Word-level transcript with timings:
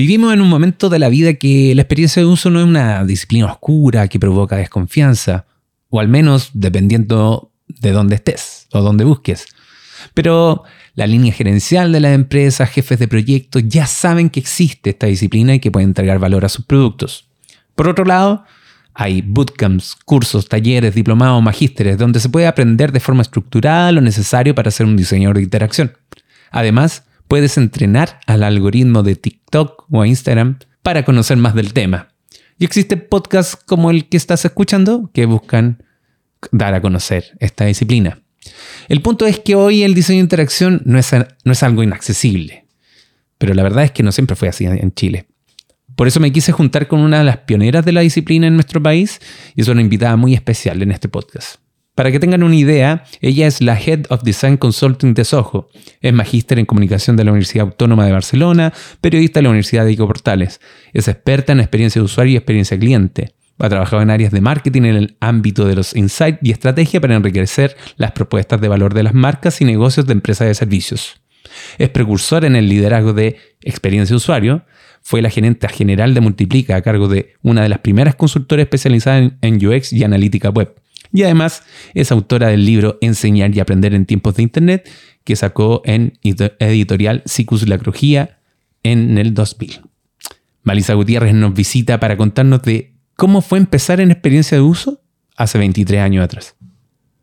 Vivimos 0.00 0.32
en 0.32 0.40
un 0.40 0.48
momento 0.48 0.88
de 0.90 1.00
la 1.00 1.08
vida 1.08 1.34
que 1.34 1.74
la 1.74 1.82
experiencia 1.82 2.22
de 2.22 2.28
uso 2.28 2.50
no 2.50 2.60
es 2.60 2.66
una 2.66 3.04
disciplina 3.04 3.46
oscura 3.46 4.06
que 4.06 4.20
provoca 4.20 4.54
desconfianza, 4.54 5.46
o 5.90 5.98
al 5.98 6.06
menos 6.06 6.50
dependiendo 6.52 7.50
de 7.66 7.90
dónde 7.90 8.14
estés 8.14 8.68
o 8.70 8.80
dónde 8.80 9.02
busques. 9.02 9.46
Pero 10.14 10.62
la 10.94 11.08
línea 11.08 11.32
gerencial 11.32 11.90
de 11.90 11.98
las 11.98 12.14
empresas, 12.14 12.70
jefes 12.70 13.00
de 13.00 13.08
proyectos, 13.08 13.64
ya 13.66 13.88
saben 13.88 14.30
que 14.30 14.38
existe 14.38 14.90
esta 14.90 15.08
disciplina 15.08 15.56
y 15.56 15.58
que 15.58 15.72
pueden 15.72 15.88
entregar 15.88 16.20
valor 16.20 16.44
a 16.44 16.48
sus 16.48 16.64
productos. 16.64 17.26
Por 17.74 17.88
otro 17.88 18.04
lado, 18.04 18.44
hay 18.94 19.22
bootcamps, 19.22 19.96
cursos, 20.04 20.48
talleres, 20.48 20.94
diplomados, 20.94 21.42
magísteres, 21.42 21.98
donde 21.98 22.20
se 22.20 22.28
puede 22.28 22.46
aprender 22.46 22.92
de 22.92 23.00
forma 23.00 23.22
estructurada 23.22 23.90
lo 23.90 24.00
necesario 24.00 24.54
para 24.54 24.70
ser 24.70 24.86
un 24.86 24.96
diseñador 24.96 25.38
de 25.38 25.42
interacción. 25.42 25.92
Además, 26.52 27.02
puedes 27.28 27.56
entrenar 27.58 28.20
al 28.26 28.42
algoritmo 28.42 29.02
de 29.02 29.14
TikTok 29.14 29.86
o 29.90 30.04
Instagram 30.04 30.58
para 30.82 31.04
conocer 31.04 31.36
más 31.36 31.54
del 31.54 31.72
tema. 31.72 32.08
Y 32.58 32.64
existen 32.64 33.06
podcasts 33.08 33.56
como 33.56 33.90
el 33.90 34.08
que 34.08 34.16
estás 34.16 34.44
escuchando 34.44 35.10
que 35.12 35.26
buscan 35.26 35.84
dar 36.50 36.74
a 36.74 36.80
conocer 36.80 37.36
esta 37.38 37.66
disciplina. 37.66 38.20
El 38.88 39.02
punto 39.02 39.26
es 39.26 39.38
que 39.38 39.54
hoy 39.54 39.82
el 39.82 39.94
diseño 39.94 40.18
de 40.18 40.24
interacción 40.24 40.82
no 40.84 40.98
es, 40.98 41.12
no 41.44 41.52
es 41.52 41.62
algo 41.62 41.82
inaccesible, 41.82 42.66
pero 43.36 43.54
la 43.54 43.62
verdad 43.62 43.84
es 43.84 43.92
que 43.92 44.02
no 44.02 44.10
siempre 44.10 44.34
fue 44.34 44.48
así 44.48 44.64
en 44.64 44.92
Chile. 44.94 45.26
Por 45.94 46.06
eso 46.06 46.20
me 46.20 46.32
quise 46.32 46.52
juntar 46.52 46.86
con 46.86 47.00
una 47.00 47.18
de 47.18 47.24
las 47.24 47.38
pioneras 47.38 47.84
de 47.84 47.92
la 47.92 48.00
disciplina 48.00 48.46
en 48.46 48.54
nuestro 48.54 48.82
país 48.82 49.20
y 49.54 49.62
es 49.62 49.68
una 49.68 49.80
invitada 49.80 50.16
muy 50.16 50.34
especial 50.34 50.80
en 50.82 50.92
este 50.92 51.08
podcast. 51.08 51.56
Para 51.98 52.12
que 52.12 52.20
tengan 52.20 52.44
una 52.44 52.54
idea, 52.54 53.02
ella 53.20 53.48
es 53.48 53.60
la 53.60 53.76
Head 53.76 54.04
of 54.10 54.22
Design 54.22 54.56
Consulting 54.56 55.14
de 55.14 55.24
Soho, 55.24 55.68
es 56.00 56.12
magíster 56.12 56.60
en 56.60 56.64
comunicación 56.64 57.16
de 57.16 57.24
la 57.24 57.32
Universidad 57.32 57.66
Autónoma 57.66 58.06
de 58.06 58.12
Barcelona, 58.12 58.72
periodista 59.00 59.40
de 59.40 59.42
la 59.42 59.48
Universidad 59.48 59.84
de 59.84 59.96
Portales, 59.96 60.60
es 60.92 61.08
experta 61.08 61.50
en 61.50 61.58
experiencia 61.58 62.00
de 62.00 62.04
usuario 62.04 62.34
y 62.34 62.36
experiencia 62.36 62.78
cliente. 62.78 63.34
Ha 63.58 63.68
trabajado 63.68 64.00
en 64.00 64.10
áreas 64.10 64.30
de 64.30 64.40
marketing 64.40 64.82
en 64.82 64.94
el 64.94 65.16
ámbito 65.18 65.64
de 65.64 65.74
los 65.74 65.96
insights 65.96 66.38
y 66.40 66.52
estrategia 66.52 67.00
para 67.00 67.16
enriquecer 67.16 67.76
las 67.96 68.12
propuestas 68.12 68.60
de 68.60 68.68
valor 68.68 68.94
de 68.94 69.02
las 69.02 69.14
marcas 69.14 69.60
y 69.60 69.64
negocios 69.64 70.06
de 70.06 70.12
empresas 70.12 70.46
de 70.46 70.54
servicios. 70.54 71.20
Es 71.78 71.88
precursor 71.88 72.44
en 72.44 72.54
el 72.54 72.68
liderazgo 72.68 73.12
de 73.12 73.38
experiencia 73.60 74.14
de 74.14 74.18
usuario. 74.18 74.62
Fue 75.02 75.20
la 75.20 75.30
gerente 75.30 75.68
general 75.68 76.14
de 76.14 76.20
Multiplica 76.20 76.76
a 76.76 76.82
cargo 76.82 77.08
de 77.08 77.34
una 77.42 77.62
de 77.62 77.68
las 77.68 77.80
primeras 77.80 78.14
consultoras 78.14 78.62
especializadas 78.62 79.32
en 79.40 79.66
UX 79.66 79.92
y 79.92 80.04
analítica 80.04 80.50
web. 80.50 80.76
Y 81.12 81.22
además 81.22 81.62
es 81.94 82.12
autora 82.12 82.48
del 82.48 82.64
libro 82.64 82.98
Enseñar 83.00 83.54
y 83.54 83.60
aprender 83.60 83.94
en 83.94 84.06
tiempos 84.06 84.36
de 84.36 84.42
Internet, 84.42 84.90
que 85.24 85.36
sacó 85.36 85.82
en 85.84 86.18
editorial 86.22 87.22
Cicus 87.26 87.68
Lacrogía 87.68 88.38
en 88.82 89.18
el 89.18 89.34
2000. 89.34 89.80
Malisa 90.62 90.94
Gutiérrez 90.94 91.34
nos 91.34 91.54
visita 91.54 92.00
para 92.00 92.16
contarnos 92.16 92.62
de 92.62 92.94
cómo 93.16 93.40
fue 93.40 93.58
empezar 93.58 94.00
en 94.00 94.10
experiencia 94.10 94.56
de 94.58 94.62
uso 94.62 95.00
hace 95.36 95.58
23 95.58 96.00
años 96.00 96.24
atrás. 96.24 96.56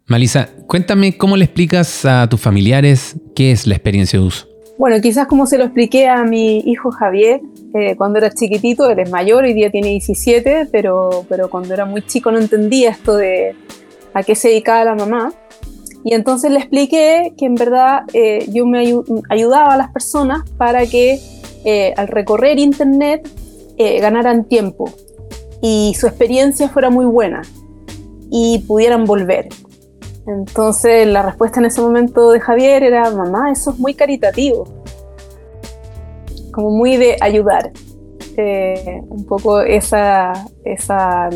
Malisa, 0.08 0.50
cuéntame 0.68 1.18
cómo 1.18 1.36
le 1.36 1.46
explicas 1.46 2.06
a 2.06 2.28
tus 2.30 2.40
familiares 2.40 3.16
qué 3.36 3.52
es 3.52 3.66
la 3.66 3.76
experiencia 3.76 4.20
de 4.20 4.26
uso. 4.26 4.55
Bueno, 4.78 5.00
quizás 5.02 5.28
como 5.28 5.46
se 5.46 5.58
lo 5.58 5.64
expliqué 5.64 6.10
a 6.10 6.26
mi 6.26 6.58
hijo 6.60 6.92
Javier 6.92 7.40
eh, 7.74 7.96
cuando 7.96 8.20
era 8.20 8.30
chiquitito, 8.32 8.90
él 8.90 9.00
es 9.00 9.10
mayor, 9.10 9.46
hoy 9.46 9.54
día 9.54 9.72
tiene 9.72 9.90
17, 9.90 10.68
pero, 10.70 11.26
pero 11.30 11.50
cuando 11.50 11.74
era 11.74 11.86
muy 11.86 12.06
chico 12.06 12.30
no 12.30 12.40
entendía 12.40 12.90
esto 12.90 13.16
de 13.16 13.56
a 14.14 14.24
qué 14.24 14.36
se 14.36 14.50
dedicaba 14.50 14.84
la 14.84 14.96
mamá. 14.96 15.34
Y 16.04 16.14
entonces 16.14 16.52
le 16.52 16.60
expliqué 16.60 17.34
que 17.38 17.46
en 17.46 17.56
verdad 17.56 18.02
eh, 18.14 18.46
yo 18.52 18.66
me 18.66 19.02
ayudaba 19.30 19.74
a 19.74 19.78
las 19.78 19.92
personas 19.92 20.48
para 20.58 20.86
que 20.86 21.20
eh, 21.64 21.94
al 21.96 22.08
recorrer 22.08 22.60
Internet 22.60 23.28
ganaran 23.78 24.46
tiempo 24.46 24.90
y 25.62 25.94
su 26.00 26.08
experiencia 26.08 26.70
fuera 26.70 26.90
muy 26.90 27.06
buena 27.06 27.42
y 28.30 28.60
pudieran 28.60 29.04
volver. 29.04 29.50
Entonces 30.28 31.08
la 31.08 31.22
respuesta 31.22 31.60
en 31.60 31.66
ese 31.66 31.82
momento 31.82 32.32
de 32.32 32.40
Javier 32.40 32.84
era, 32.84 33.10
mamá, 33.12 33.52
eso 33.52 33.72
es 33.72 33.80
muy 33.80 33.94
caritativo, 33.94 34.66
como 36.52 36.72
muy 36.72 36.98
de 36.98 37.18
ayudar. 37.22 37.72
Eh, 38.38 39.02
un 39.08 39.26
poco 39.26 39.62
esa, 39.62 40.34
esa, 40.66 41.30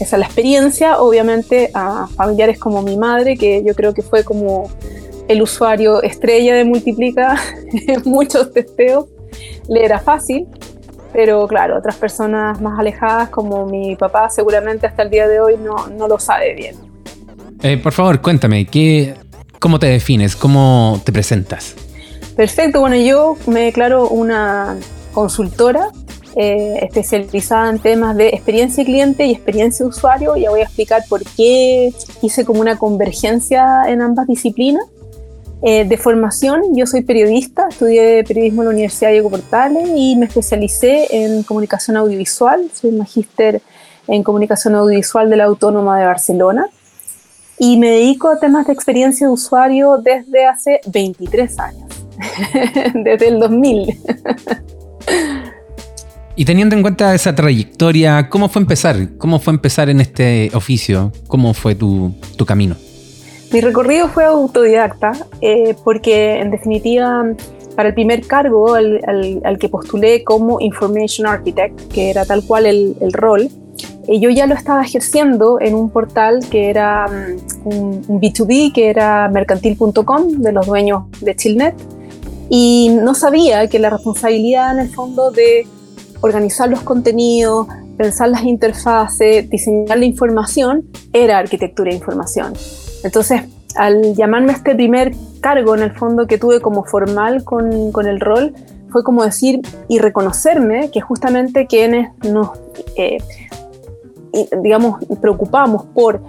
esa 0.00 0.16
la 0.16 0.24
experiencia, 0.24 1.00
obviamente 1.00 1.70
a 1.74 2.06
familiares 2.06 2.58
como 2.58 2.80
mi 2.80 2.96
madre, 2.96 3.36
que 3.36 3.62
yo 3.62 3.74
creo 3.74 3.92
que 3.92 4.00
fue 4.00 4.24
como 4.24 4.70
el 5.28 5.42
usuario 5.42 6.02
estrella 6.02 6.54
de 6.54 6.64
Multiplica 6.64 7.36
en 7.72 8.00
muchos 8.06 8.52
testeos, 8.52 9.06
le 9.68 9.84
era 9.84 9.98
fácil, 9.98 10.46
pero 11.12 11.46
claro, 11.46 11.76
otras 11.76 11.96
personas 11.96 12.58
más 12.60 12.78
alejadas 12.78 13.28
como 13.28 13.66
mi 13.66 13.96
papá 13.96 14.30
seguramente 14.30 14.86
hasta 14.86 15.02
el 15.02 15.10
día 15.10 15.28
de 15.28 15.40
hoy 15.40 15.56
no, 15.58 15.88
no 15.88 16.08
lo 16.08 16.18
sabe 16.18 16.54
bien. 16.54 16.85
Eh, 17.62 17.78
por 17.78 17.92
favor, 17.92 18.20
cuéntame, 18.20 18.66
¿qué, 18.66 19.14
¿cómo 19.58 19.78
te 19.78 19.86
defines? 19.86 20.36
¿Cómo 20.36 21.00
te 21.04 21.12
presentas? 21.12 21.74
Perfecto, 22.36 22.80
bueno, 22.80 22.96
yo 22.96 23.36
me 23.46 23.62
declaro 23.62 24.08
una 24.08 24.76
consultora 25.12 25.90
eh, 26.38 26.80
especializada 26.82 27.70
en 27.70 27.78
temas 27.78 28.14
de 28.14 28.28
experiencia 28.28 28.84
cliente 28.84 29.24
y 29.24 29.32
experiencia 29.32 29.86
usuario. 29.86 30.36
Ya 30.36 30.50
voy 30.50 30.60
a 30.60 30.64
explicar 30.64 31.02
por 31.08 31.22
qué 31.24 31.94
hice 32.20 32.44
como 32.44 32.60
una 32.60 32.76
convergencia 32.76 33.84
en 33.88 34.02
ambas 34.02 34.26
disciplinas. 34.26 34.84
Eh, 35.62 35.86
de 35.86 35.96
formación, 35.96 36.60
yo 36.74 36.86
soy 36.86 37.02
periodista, 37.02 37.68
estudié 37.70 38.22
periodismo 38.24 38.60
en 38.60 38.68
la 38.68 38.74
Universidad 38.74 39.10
Diego 39.12 39.30
Portales 39.30 39.88
y 39.96 40.14
me 40.16 40.26
especialicé 40.26 41.06
en 41.10 41.42
comunicación 41.42 41.96
audiovisual. 41.96 42.70
Soy 42.74 42.90
magíster 42.90 43.62
en 44.06 44.22
comunicación 44.22 44.74
audiovisual 44.74 45.30
de 45.30 45.36
la 45.38 45.44
Autónoma 45.44 45.98
de 45.98 46.04
Barcelona 46.04 46.68
y 47.58 47.78
me 47.78 47.90
dedico 47.90 48.28
a 48.28 48.38
temas 48.38 48.66
de 48.66 48.72
experiencia 48.72 49.26
de 49.26 49.32
usuario 49.32 49.98
desde 49.98 50.46
hace 50.46 50.80
23 50.92 51.58
años, 51.58 52.06
desde 52.94 53.28
el 53.28 53.40
2000. 53.40 53.98
y 56.36 56.44
teniendo 56.44 56.76
en 56.76 56.82
cuenta 56.82 57.14
esa 57.14 57.34
trayectoria, 57.34 58.28
¿cómo 58.28 58.48
fue 58.48 58.62
empezar? 58.62 59.16
¿Cómo 59.18 59.38
fue 59.38 59.54
empezar 59.54 59.88
en 59.88 60.00
este 60.00 60.50
oficio? 60.54 61.12
¿Cómo 61.28 61.54
fue 61.54 61.74
tu, 61.74 62.12
tu 62.36 62.44
camino? 62.44 62.76
Mi 63.52 63.60
recorrido 63.60 64.08
fue 64.08 64.24
autodidacta, 64.24 65.12
eh, 65.40 65.74
porque 65.84 66.40
en 66.40 66.50
definitiva, 66.50 67.24
para 67.76 67.88
el 67.88 67.94
primer 67.94 68.26
cargo 68.26 68.74
al, 68.74 69.00
al, 69.44 69.58
que 69.58 69.68
postulé 69.68 70.24
como 70.24 70.60
Information 70.60 71.26
Architect, 71.26 71.92
que 71.92 72.10
era 72.10 72.24
tal 72.24 72.44
cual 72.44 72.66
el, 72.66 72.96
el 73.00 73.12
rol, 73.12 73.48
eh, 74.06 74.20
yo 74.20 74.30
ya 74.30 74.46
lo 74.46 74.54
estaba 74.54 74.82
ejerciendo 74.82 75.60
en 75.60 75.74
un 75.74 75.90
portal 75.90 76.40
que 76.50 76.70
era 76.70 77.06
mm, 77.06 77.66
un, 77.66 78.20
B2B, 78.20 78.72
que 78.72 78.90
era 78.90 79.28
mercantil.com, 79.28 80.28
de 80.38 80.52
los 80.52 80.66
dueños 80.66 81.04
de 81.20 81.34
Chillnet, 81.34 81.74
y 82.48 82.90
no 83.02 83.14
sabía 83.14 83.68
que 83.68 83.78
la 83.78 83.90
responsabilidad 83.90 84.72
en 84.72 84.86
el 84.86 84.88
fondo 84.88 85.30
de 85.30 85.66
organizar 86.20 86.68
los 86.68 86.82
contenidos, 86.82 87.66
pensar 87.96 88.28
las 88.28 88.44
interfaces, 88.44 89.48
diseñar 89.50 89.98
la 89.98 90.04
información, 90.04 90.84
era 91.12 91.38
arquitectura 91.38 91.90
de 91.90 91.96
información. 91.96 92.52
Entonces, 93.02 93.42
al 93.74 94.14
llamarme 94.14 94.52
a 94.52 94.56
este 94.56 94.74
primer 94.74 95.14
cargo 95.40 95.74
en 95.74 95.82
el 95.82 95.92
fondo 95.92 96.26
que 96.26 96.38
tuve 96.38 96.60
como 96.60 96.84
formal 96.84 97.44
con, 97.44 97.92
con 97.92 98.06
el 98.06 98.20
rol, 98.20 98.54
fue 98.90 99.02
como 99.02 99.24
decir 99.24 99.60
y 99.88 99.98
reconocerme 99.98 100.90
que 100.90 101.00
justamente 101.00 101.66
quienes 101.66 102.10
nos... 102.24 102.50
Eh, 102.96 103.18
digamos, 104.62 105.04
preocupamos 105.20 105.84
por 105.94 106.20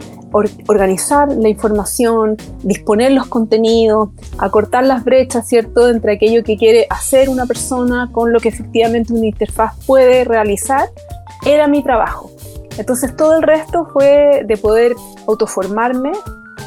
organizar 0.67 1.31
la 1.31 1.49
información, 1.49 2.37
disponer 2.63 3.11
los 3.11 3.27
contenidos, 3.27 4.09
acortar 4.37 4.85
las 4.85 5.03
brechas, 5.03 5.47
¿cierto?, 5.47 5.89
entre 5.89 6.13
aquello 6.13 6.43
que 6.43 6.57
quiere 6.57 6.85
hacer 6.89 7.29
una 7.29 7.45
persona 7.45 8.09
con 8.11 8.31
lo 8.33 8.39
que 8.39 8.49
efectivamente 8.49 9.13
una 9.13 9.27
interfaz 9.27 9.73
puede 9.85 10.23
realizar, 10.25 10.89
era 11.45 11.67
mi 11.67 11.83
trabajo. 11.83 12.31
Entonces 12.77 13.15
todo 13.15 13.37
el 13.37 13.43
resto 13.43 13.87
fue 13.91 14.43
de 14.45 14.57
poder 14.57 14.93
autoformarme, 15.27 16.11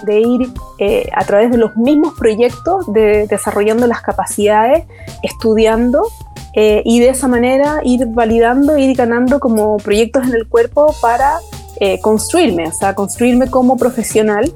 de 0.04 0.20
ir 0.20 0.50
eh, 0.78 1.08
a 1.14 1.24
través 1.24 1.50
de 1.50 1.58
los 1.58 1.76
mismos 1.76 2.14
proyectos, 2.14 2.92
de, 2.92 3.26
desarrollando 3.26 3.86
las 3.86 4.02
capacidades, 4.02 4.84
estudiando 5.22 6.06
eh, 6.54 6.82
y 6.84 7.00
de 7.00 7.10
esa 7.10 7.28
manera 7.28 7.80
ir 7.84 8.06
validando, 8.06 8.76
ir 8.76 8.96
ganando 8.96 9.40
como 9.40 9.76
proyectos 9.78 10.24
en 10.24 10.34
el 10.34 10.48
cuerpo 10.48 10.94
para 11.00 11.38
eh, 11.80 12.00
construirme, 12.00 12.68
o 12.68 12.72
sea, 12.72 12.94
construirme 12.94 13.48
como 13.48 13.76
profesional 13.76 14.52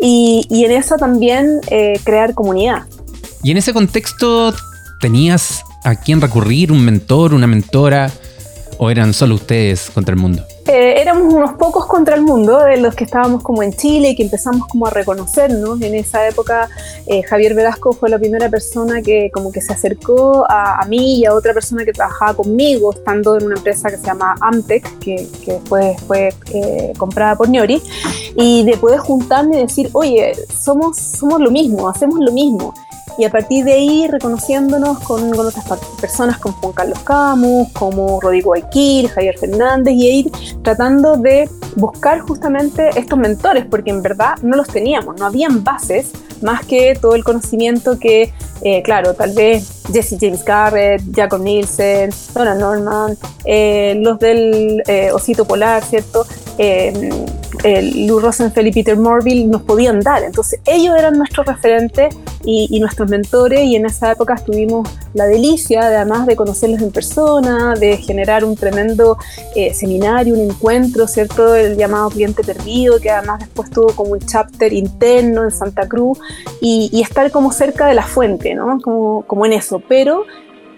y, 0.00 0.46
y 0.50 0.64
en 0.64 0.72
eso 0.72 0.96
también 0.96 1.60
crear 2.04 2.34
comunidad. 2.34 2.82
Y 3.42 3.50
en 3.50 3.58
ese 3.58 3.72
contexto 3.72 4.52
tenías 5.00 5.62
a 5.84 5.94
quién 5.94 6.20
recurrir, 6.20 6.72
un 6.72 6.84
mentor, 6.84 7.34
una 7.34 7.46
mentora, 7.46 8.10
¿O 8.78 8.90
eran 8.90 9.12
solo 9.12 9.36
ustedes 9.36 9.90
contra 9.90 10.14
el 10.14 10.20
mundo? 10.20 10.42
Eh, 10.66 10.94
éramos 10.98 11.32
unos 11.32 11.52
pocos 11.52 11.84
contra 11.86 12.14
el 12.14 12.22
mundo, 12.22 12.58
de 12.58 12.78
los 12.78 12.94
que 12.94 13.04
estábamos 13.04 13.42
como 13.42 13.62
en 13.62 13.74
Chile 13.74 14.10
y 14.10 14.16
que 14.16 14.22
empezamos 14.22 14.66
como 14.66 14.86
a 14.86 14.90
reconocernos. 14.90 15.80
En 15.82 15.94
esa 15.94 16.26
época 16.26 16.70
eh, 17.06 17.22
Javier 17.22 17.54
Velasco 17.54 17.92
fue 17.92 18.08
la 18.08 18.18
primera 18.18 18.48
persona 18.48 19.02
que 19.02 19.30
como 19.32 19.52
que 19.52 19.60
se 19.60 19.74
acercó 19.74 20.46
a, 20.48 20.84
mí 20.88 21.18
y 21.18 21.26
a 21.26 21.34
otra 21.34 21.52
persona 21.52 21.84
que 21.84 21.92
trabajaba 21.92 22.34
conmigo, 22.34 22.92
estando 22.92 23.36
en 23.36 23.46
una 23.46 23.56
empresa 23.56 23.90
que 23.90 23.98
se 23.98 24.06
llama 24.06 24.36
Amtec, 24.40 24.98
que, 24.98 25.28
que 25.44 25.52
después 25.52 26.00
fue 26.06 26.32
eh, 26.52 26.92
comprada 26.96 27.36
por 27.36 27.48
Niori, 27.48 27.82
y 28.34 28.64
de 28.64 28.76
poder 28.78 29.00
juntarme 29.00 29.58
y 29.58 29.62
decir, 29.62 29.90
oye, 29.92 30.32
somos, 30.58 30.96
somos 30.96 31.40
lo 31.40 31.50
mismo, 31.50 31.88
hacemos 31.90 32.18
lo 32.20 32.32
mismo 32.32 32.72
y 33.18 33.24
a 33.24 33.30
partir 33.30 33.64
de 33.64 33.72
ahí 33.72 34.08
reconociéndonos 34.08 34.98
con, 35.00 35.32
otras 35.38 35.64
personas 36.00 36.38
como 36.38 36.56
Juan 36.56 36.72
Carlos 36.72 36.98
Camus, 37.00 37.68
como 37.72 38.20
Rodrigo 38.20 38.54
Aikil, 38.54 39.08
Javier 39.08 39.38
Fernández 39.38 39.94
y 39.94 40.08
ir 40.08 40.32
tratando 40.62 41.16
de 41.16 41.48
buscar 41.76 42.20
justamente 42.20 42.90
estos 42.96 43.18
mentores, 43.18 43.66
porque 43.68 43.90
en 43.90 44.02
verdad 44.02 44.34
no 44.42 44.56
los 44.56 44.68
teníamos, 44.68 45.16
no 45.18 45.26
habían 45.26 45.64
bases 45.64 46.12
más 46.42 46.64
que 46.66 46.96
todo 47.00 47.14
el 47.14 47.24
conocimiento 47.24 47.98
que, 47.98 48.32
eh, 48.64 48.82
claro, 48.82 49.12
tal 49.12 49.32
vez 49.32 49.82
Jesse 49.92 50.16
James 50.18 50.42
Garrett, 50.42 51.02
Jacob 51.14 51.42
Nielsen, 51.42 52.10
Donna 52.32 52.54
Norman, 52.54 53.16
eh, 53.44 53.94
los 54.00 54.18
del 54.18 54.82
eh, 54.86 55.12
Osito 55.12 55.44
Polar, 55.44 55.84
¿cierto? 55.84 56.26
Lou 57.62 58.20
Rosenfeld 58.20 58.68
y 58.68 58.72
Peter 58.72 58.96
Morville 58.96 59.46
nos 59.46 59.62
podían 59.62 60.00
dar. 60.00 60.22
Entonces 60.22 60.60
ellos 60.64 60.94
eran 60.98 61.18
nuestros 61.18 61.46
referentes 61.46 62.14
y, 62.44 62.78
nuestros 62.80 63.08
mentores 63.08 63.64
y 63.64 63.76
en 63.76 63.86
esa 63.86 64.12
época 64.12 64.36
tuvimos 64.36 64.88
la 65.14 65.26
delicia, 65.26 65.82
además 65.82 66.26
de 66.26 66.36
conocerlos 66.36 66.82
en 66.82 66.90
persona, 66.90 67.74
de 67.74 67.96
generar 67.96 68.44
un 68.44 68.56
tremendo 68.56 69.16
eh, 69.54 69.72
seminario, 69.72 70.34
un 70.34 70.50
encuentro, 70.50 71.06
¿cierto? 71.06 71.54
El 71.54 71.76
llamado 71.76 72.10
cliente 72.10 72.42
perdido, 72.42 73.00
que 73.00 73.10
además 73.10 73.40
después 73.40 73.70
tuvo 73.70 73.94
como 73.94 74.12
un 74.12 74.20
chapter 74.20 74.72
interno 74.72 75.44
en 75.44 75.50
Santa 75.50 75.88
Cruz 75.88 76.18
y, 76.60 77.00
estar 77.04 77.30
como 77.30 77.52
cerca 77.52 77.86
de 77.86 77.94
la 77.94 78.02
fuente, 78.02 78.53
Como, 78.82 79.24
como 79.26 79.46
en 79.46 79.52
eso, 79.52 79.80
pero 79.88 80.24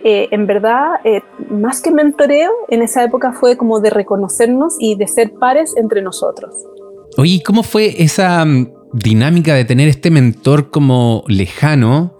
eh, 0.05 0.28
en 0.31 0.46
verdad, 0.46 1.00
eh, 1.05 1.23
más 1.50 1.81
que 1.81 1.90
mentoreo, 1.90 2.52
en 2.69 2.82
esa 2.82 3.02
época 3.02 3.32
fue 3.32 3.56
como 3.56 3.81
de 3.81 3.90
reconocernos 3.90 4.76
y 4.78 4.94
de 4.94 5.08
ser 5.08 5.32
pares 5.34 5.75
entre 5.76 6.02
nosotros. 6.02 6.55
Oye, 7.17 7.43
¿cómo 7.44 7.62
fue 7.62 8.02
esa 8.02 8.44
mm, 8.44 8.73
dinámica 8.93 9.55
de 9.55 9.64
tener 9.64 9.88
este 9.88 10.11
mentor 10.11 10.70
como 10.70 11.25
lejano 11.26 12.19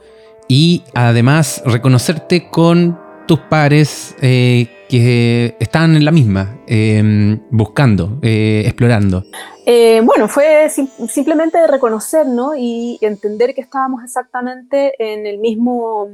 y 0.49 0.83
además 0.95 1.63
reconocerte 1.65 2.49
con 2.51 2.99
tus 3.27 3.41
pares 3.41 4.15
eh, 4.23 4.69
que 4.89 5.57
están 5.59 5.97
en 5.97 6.05
la 6.05 6.13
misma, 6.13 6.61
em, 6.67 7.41
buscando, 7.51 8.19
eh, 8.23 8.63
explorando? 8.65 9.25
Eh, 9.67 10.01
bueno, 10.05 10.29
fue 10.29 10.69
simplemente 11.09 11.67
reconocernos 11.67 12.55
y 12.57 12.99
entender 13.01 13.55
que 13.55 13.61
estábamos 13.61 14.05
exactamente 14.05 14.95
en 14.99 15.27
el 15.27 15.39
mismo, 15.39 16.11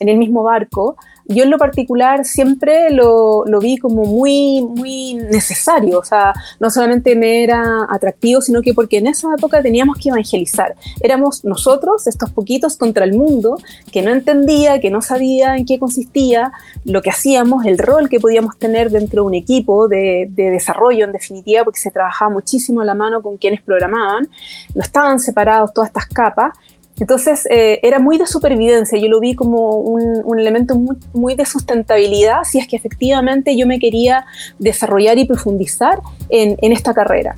en 0.00 0.08
el 0.08 0.16
mismo 0.16 0.42
barco 0.42 0.96
yo 1.26 1.44
en 1.44 1.50
lo 1.50 1.58
particular 1.58 2.24
siempre 2.24 2.90
lo, 2.90 3.44
lo, 3.46 3.60
vi 3.60 3.78
como 3.78 4.04
muy, 4.04 4.62
muy 4.62 5.14
necesario, 5.14 5.98
o 5.98 6.04
sea, 6.04 6.34
no 6.60 6.70
solamente 6.70 7.16
me 7.16 7.42
era 7.42 7.86
atractivo, 7.88 8.42
sino 8.42 8.60
que 8.60 8.74
porque 8.74 8.98
en 8.98 9.06
esa 9.06 9.28
época 9.36 9.62
teníamos 9.62 9.96
que 9.96 10.10
evangelizar. 10.10 10.74
Éramos 11.00 11.44
nosotros, 11.44 12.06
estos 12.06 12.30
poquitos, 12.30 12.76
contra 12.76 13.04
el 13.04 13.14
mundo, 13.14 13.56
que 13.90 14.02
no 14.02 14.10
entendía, 14.10 14.80
que 14.80 14.90
no 14.90 15.00
sabía 15.00 15.56
en 15.56 15.64
qué 15.64 15.78
consistía 15.78 16.52
lo 16.84 17.00
que 17.00 17.10
hacíamos, 17.10 17.64
el 17.64 17.78
rol 17.78 18.08
que 18.08 18.20
podíamos 18.20 18.58
tener 18.58 18.90
dentro 18.90 19.22
de 19.22 19.26
un 19.28 19.34
equipo 19.34 19.88
de, 19.88 20.28
de 20.30 20.50
desarrollo, 20.50 21.06
en 21.06 21.12
definitiva, 21.12 21.64
porque 21.64 21.80
se 21.80 21.90
trabajaba 21.90 22.30
muchísimo 22.30 22.82
a 22.82 22.84
la 22.84 22.94
mano 22.94 23.22
con 23.22 23.38
quienes 23.38 23.62
programaban, 23.62 24.28
no 24.74 24.82
estaban 24.82 25.18
separados 25.18 25.72
todas 25.72 25.88
estas 25.88 26.06
capas, 26.06 26.52
entonces 26.98 27.46
eh, 27.50 27.80
era 27.82 27.98
muy 27.98 28.18
de 28.18 28.26
supervivencia, 28.26 28.98
yo 28.98 29.08
lo 29.08 29.18
vi 29.20 29.34
como 29.34 29.78
un, 29.78 30.38
elemento 30.38 30.76
muy, 31.12 31.34
de 31.34 31.44
sustentabilidad 31.44 32.44
si 32.44 32.58
es 32.58 32.68
que 32.68 32.76
efectivamente 32.76 33.56
yo 33.56 33.66
me 33.66 33.78
quería 33.78 34.24
desarrollar 34.58 35.18
y 35.18 35.24
profundizar 35.24 36.00
en, 36.28 36.72
esta 36.72 36.94
carrera. 36.94 37.34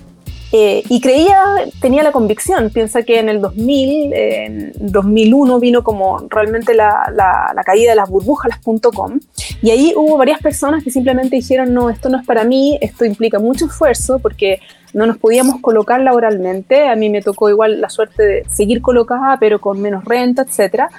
Eh, 0.52 0.82
y 0.88 1.00
creía, 1.00 1.38
tenía 1.80 2.02
la 2.02 2.12
convicción, 2.12 2.70
piensa 2.70 3.02
que 3.02 3.18
en 3.18 3.28
el 3.28 3.40
2000, 3.40 4.12
en 4.14 4.72
2001 4.78 5.58
vino 5.58 5.82
como 5.82 6.18
realmente 6.30 6.72
la, 6.72 7.12
la 7.14 7.64
caída 7.64 7.90
de 7.90 7.96
las 7.96 8.08
burbujas, 8.08 8.50
las 8.50 8.92
.com, 8.92 9.18
y 9.62 9.70
ahí 9.70 9.92
hubo 9.96 10.16
varias 10.16 10.40
personas 10.40 10.84
que 10.84 10.90
simplemente 10.90 11.36
dijeron, 11.36 11.72
no, 11.72 11.90
esto 11.90 12.08
no 12.08 12.18
es 12.18 12.26
para 12.26 12.44
mí, 12.44 12.78
esto 12.80 13.04
implica 13.04 13.38
mucho 13.38 13.66
esfuerzo, 13.66 14.18
porque 14.18 14.60
no 14.92 15.06
nos 15.06 15.18
podíamos 15.18 15.60
colocar 15.60 16.00
laboralmente. 16.00 16.86
A 16.88 16.96
mí 16.96 17.08
me 17.08 17.22
tocó 17.22 17.48
igual 17.48 17.80
la 17.80 17.88
suerte 17.88 18.22
de 18.22 18.44
seguir 18.48 18.82
colocada, 18.82 19.38
pero 19.38 19.60
con 19.60 19.80
menos 19.80 20.04
renta, 20.04 20.42
etcétera. 20.42 20.90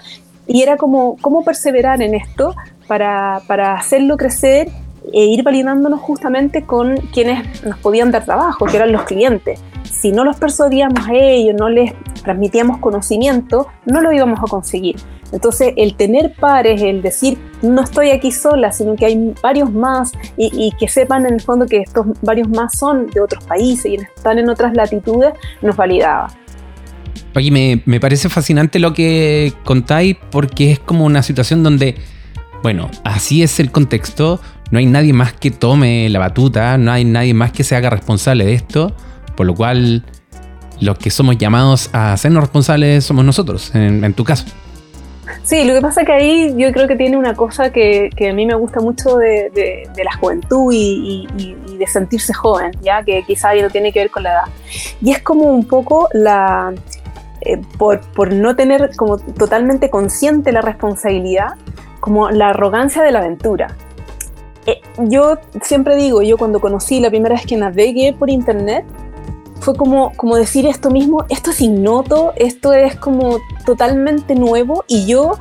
Y 0.48 0.62
era 0.62 0.78
como 0.78 1.18
cómo 1.22 1.44
perseverar 1.44 2.02
en 2.02 2.16
esto 2.16 2.56
para, 2.88 3.42
para 3.48 3.74
hacerlo 3.74 4.18
crecer 4.18 4.70
e 5.14 5.26
ir 5.26 5.44
validándonos 5.44 6.00
justamente 6.00 6.64
con 6.66 6.98
quienes 7.14 7.64
nos 7.64 7.78
podían 7.80 8.12
dar 8.12 8.26
trabajo, 8.26 8.66
que 8.66 8.78
eran 8.78 8.92
los 8.92 9.04
clientes. 9.04 9.60
Si 9.84 10.12
no 10.12 10.24
los 10.24 10.38
persuadíamos 10.38 11.08
a 11.08 11.14
ellos, 11.14 11.56
no 11.58 11.70
les 11.70 11.94
transmitíamos 12.24 12.80
conocimiento, 12.80 13.68
no 13.86 14.02
lo 14.02 14.12
íbamos 14.12 14.40
a 14.40 14.44
conseguir. 14.44 14.98
Entonces, 15.32 15.74
el 15.76 15.96
tener 15.96 16.34
pares, 16.40 16.82
el 16.82 17.02
decir, 17.02 17.38
no 17.62 17.82
estoy 17.82 18.12
aquí 18.12 18.32
sola, 18.32 18.72
sino 18.72 18.96
que 18.96 19.06
hay 19.06 19.34
varios 19.42 19.72
más 19.72 20.12
y, 20.38 20.72
que 20.80 20.88
sepan 20.88 21.26
en 21.26 21.34
el 21.34 21.42
fondo 21.42 21.66
que 21.66 21.80
estos 21.80 22.06
varios 22.22 22.48
más 22.50 22.78
son 22.78 23.08
de 23.08 23.20
otros 23.20 23.44
países 23.44 23.86
y 23.92 23.96
están 23.96 24.40
en 24.40 24.50
otras 24.50 24.74
latitudes, 24.74 25.34
nos 25.62 25.76
validaba. 25.76 26.28
Oye, 27.36 27.52
me, 27.52 27.82
me 27.86 28.00
parece 28.00 28.30
fascinante 28.30 28.80
lo 28.80 28.94
que 28.94 29.54
contáis 29.64 30.16
porque 30.32 30.72
es 30.72 30.80
como 30.80 31.06
una 31.06 31.22
situación 31.24 31.62
donde, 31.62 31.96
bueno, 32.64 32.90
así 33.04 33.44
es 33.44 33.60
el 33.60 33.72
contexto, 33.72 34.40
no 34.72 34.80
hay 34.80 34.86
nadie 34.86 35.14
más 35.14 35.34
que 35.34 35.52
tome 35.52 36.10
la 36.10 36.20
batuta, 36.20 36.78
no 36.78 36.92
hay 36.92 37.06
nadie 37.06 37.34
más 37.34 37.52
que 37.52 37.64
se 37.64 37.76
haga 37.76 37.90
responsable 37.90 38.46
de 38.46 38.54
esto, 38.54 38.94
por 39.36 39.46
lo 39.46 39.56
cual 39.56 40.04
los 40.80 40.98
que 40.98 41.10
somos 41.10 41.38
llamados 41.38 41.90
a 41.94 42.14
hacernos 42.14 42.44
responsables 42.44 43.04
somos 43.04 43.26
nosotros, 43.26 43.74
en, 43.74 44.14
tu 44.14 44.24
caso. 44.24 44.46
Sí, 45.44 45.64
lo 45.64 45.74
que 45.74 45.82
pasa 45.82 46.04
que 46.04 46.12
ahí 46.12 46.54
yo 46.58 46.72
creo 46.72 46.88
que 46.88 46.96
tiene 46.96 47.18
una 47.18 47.34
cosa 47.34 47.72
que, 47.72 48.10
a 48.30 48.34
mí 48.34 48.46
me 48.46 48.56
gusta 48.56 48.80
mucho 48.80 49.18
de, 49.18 49.90
la 50.04 50.18
juventud 50.18 50.72
y, 50.74 51.28
de 51.78 51.88
sentirse 51.88 52.34
joven, 52.34 52.72
ya 52.82 53.04
que 53.04 53.24
quizá 53.24 53.54
no 53.56 53.70
tiene 53.70 53.92
que 53.92 54.00
ver 54.00 54.12
con 54.12 54.24
la 54.24 54.32
edad. 54.32 54.46
Y 55.02 55.12
es 55.12 55.22
como 55.22 55.46
un 55.46 55.66
poco 55.66 56.10
la, 56.14 56.74
eh, 57.42 57.62
por, 57.78 58.02
por, 58.12 58.34
no 58.34 58.56
tener 58.56 58.92
como 58.96 59.18
totalmente 59.18 59.90
consciente 59.90 60.52
la 60.52 60.62
responsabilidad, 60.62 61.54
como 62.00 62.30
la 62.30 62.50
arrogancia 62.50 63.04
de 63.04 63.12
la 63.12 63.20
aventura. 63.20 63.76
Eh, 64.68 64.82
yo 65.00 65.38
siempre 65.64 65.96
digo, 65.96 66.22
yo 66.22 66.38
cuando 66.38 66.60
conocí 66.60 67.00
la 67.00 67.10
primera 67.10 67.36
vez 67.36 67.46
que 67.46 67.56
navegué 67.56 68.14
por 68.14 68.30
internet, 68.30 68.86
fue 69.62 69.76
como, 69.76 70.12
como 70.16 70.36
decir 70.36 70.66
esto 70.66 70.92
mismo, 70.92 71.26
esto 71.30 71.52
es 71.52 71.62
ignoto, 71.62 72.34
esto 72.36 72.74
es 72.74 72.96
como 72.96 73.40
totalmente 73.66 74.36
nuevo 74.36 74.84
y 74.88 75.08
yo, 75.08 75.38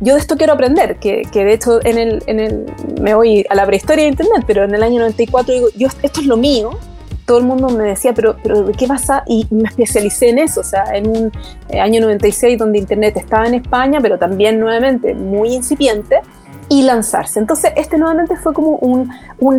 yo 0.00 0.14
de 0.14 0.20
esto 0.20 0.36
quiero 0.36 0.52
aprender, 0.52 0.98
que, 0.98 1.22
que 1.32 1.44
de 1.44 1.54
hecho 1.54 1.84
en 1.84 1.96
el, 1.96 2.22
en 2.26 2.40
el, 2.40 2.66
me 3.00 3.14
voy 3.14 3.46
a 3.48 3.54
la 3.54 3.64
prehistoria 3.64 4.04
de 4.04 4.10
Internet, 4.10 4.44
pero 4.46 4.64
en 4.64 4.74
el 4.74 4.82
año 4.82 4.98
94 5.00 5.54
digo, 5.54 5.68
yo, 5.76 5.88
esto 6.02 6.20
es 6.20 6.26
lo 6.26 6.36
mío, 6.36 6.78
todo 7.24 7.38
el 7.38 7.44
mundo 7.44 7.68
me 7.68 7.84
decía, 7.84 8.12
pero, 8.14 8.36
pero 8.42 8.62
¿de 8.62 8.72
qué 8.72 8.86
pasa? 8.86 9.24
Y 9.26 9.46
me 9.50 9.68
especialicé 9.68 10.28
en 10.28 10.38
eso, 10.38 10.60
o 10.60 10.64
sea, 10.64 10.84
en 10.94 11.08
un 11.08 11.32
eh, 11.68 11.80
año 11.80 12.00
96 12.00 12.58
donde 12.58 12.78
Internet 12.78 13.16
estaba 13.16 13.46
en 13.46 13.54
España, 13.54 14.00
pero 14.00 14.18
también 14.18 14.60
nuevamente 14.60 15.14
muy 15.14 15.52
incipiente, 15.52 16.20
y 16.68 16.82
lanzarse. 16.82 17.38
Entonces, 17.38 17.72
este 17.76 17.98
nuevamente 17.98 18.36
fue 18.36 18.52
como 18.52 18.76
un, 18.76 19.10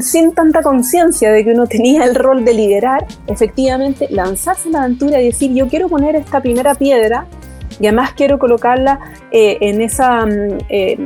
sin 0.01 0.33
tanta 0.33 0.61
conciencia 0.61 1.31
de 1.31 1.43
que 1.43 1.51
uno 1.51 1.67
tenía 1.67 2.03
el 2.03 2.15
rol 2.15 2.43
de 2.43 2.53
liderar, 2.53 3.05
efectivamente 3.27 4.07
lanzarse 4.09 4.67
en 4.67 4.73
la 4.73 4.83
aventura 4.83 5.21
y 5.21 5.25
decir, 5.27 5.53
yo 5.53 5.67
quiero 5.67 5.87
poner 5.87 6.15
esta 6.15 6.41
primera 6.41 6.75
piedra 6.75 7.25
y 7.79 7.87
además 7.87 8.13
quiero 8.13 8.39
colocarla 8.39 8.99
eh, 9.31 9.57
en 9.61 9.81
esa, 9.81 10.25
mm, 10.25 10.57
eh, 10.69 10.97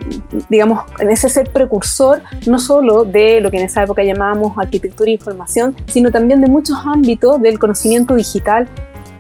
digamos, 0.49 0.83
en 0.99 1.11
ese 1.11 1.29
ser 1.29 1.51
precursor, 1.51 2.21
no 2.47 2.59
solo 2.59 3.03
de 3.03 3.41
lo 3.41 3.51
que 3.51 3.57
en 3.57 3.65
esa 3.65 3.83
época 3.83 4.03
llamábamos 4.03 4.57
arquitectura 4.57 5.09
e 5.09 5.13
información, 5.13 5.75
sino 5.87 6.11
también 6.11 6.41
de 6.41 6.47
muchos 6.47 6.77
ámbitos 6.85 7.41
del 7.41 7.59
conocimiento 7.59 8.15
digital 8.15 8.67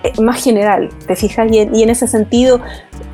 eh, 0.03 0.13
más 0.21 0.43
general, 0.43 0.89
¿te 1.05 1.15
fijas? 1.15 1.51
Y 1.51 1.59
en 1.59 1.89
ese 1.89 2.07
sentido, 2.07 2.61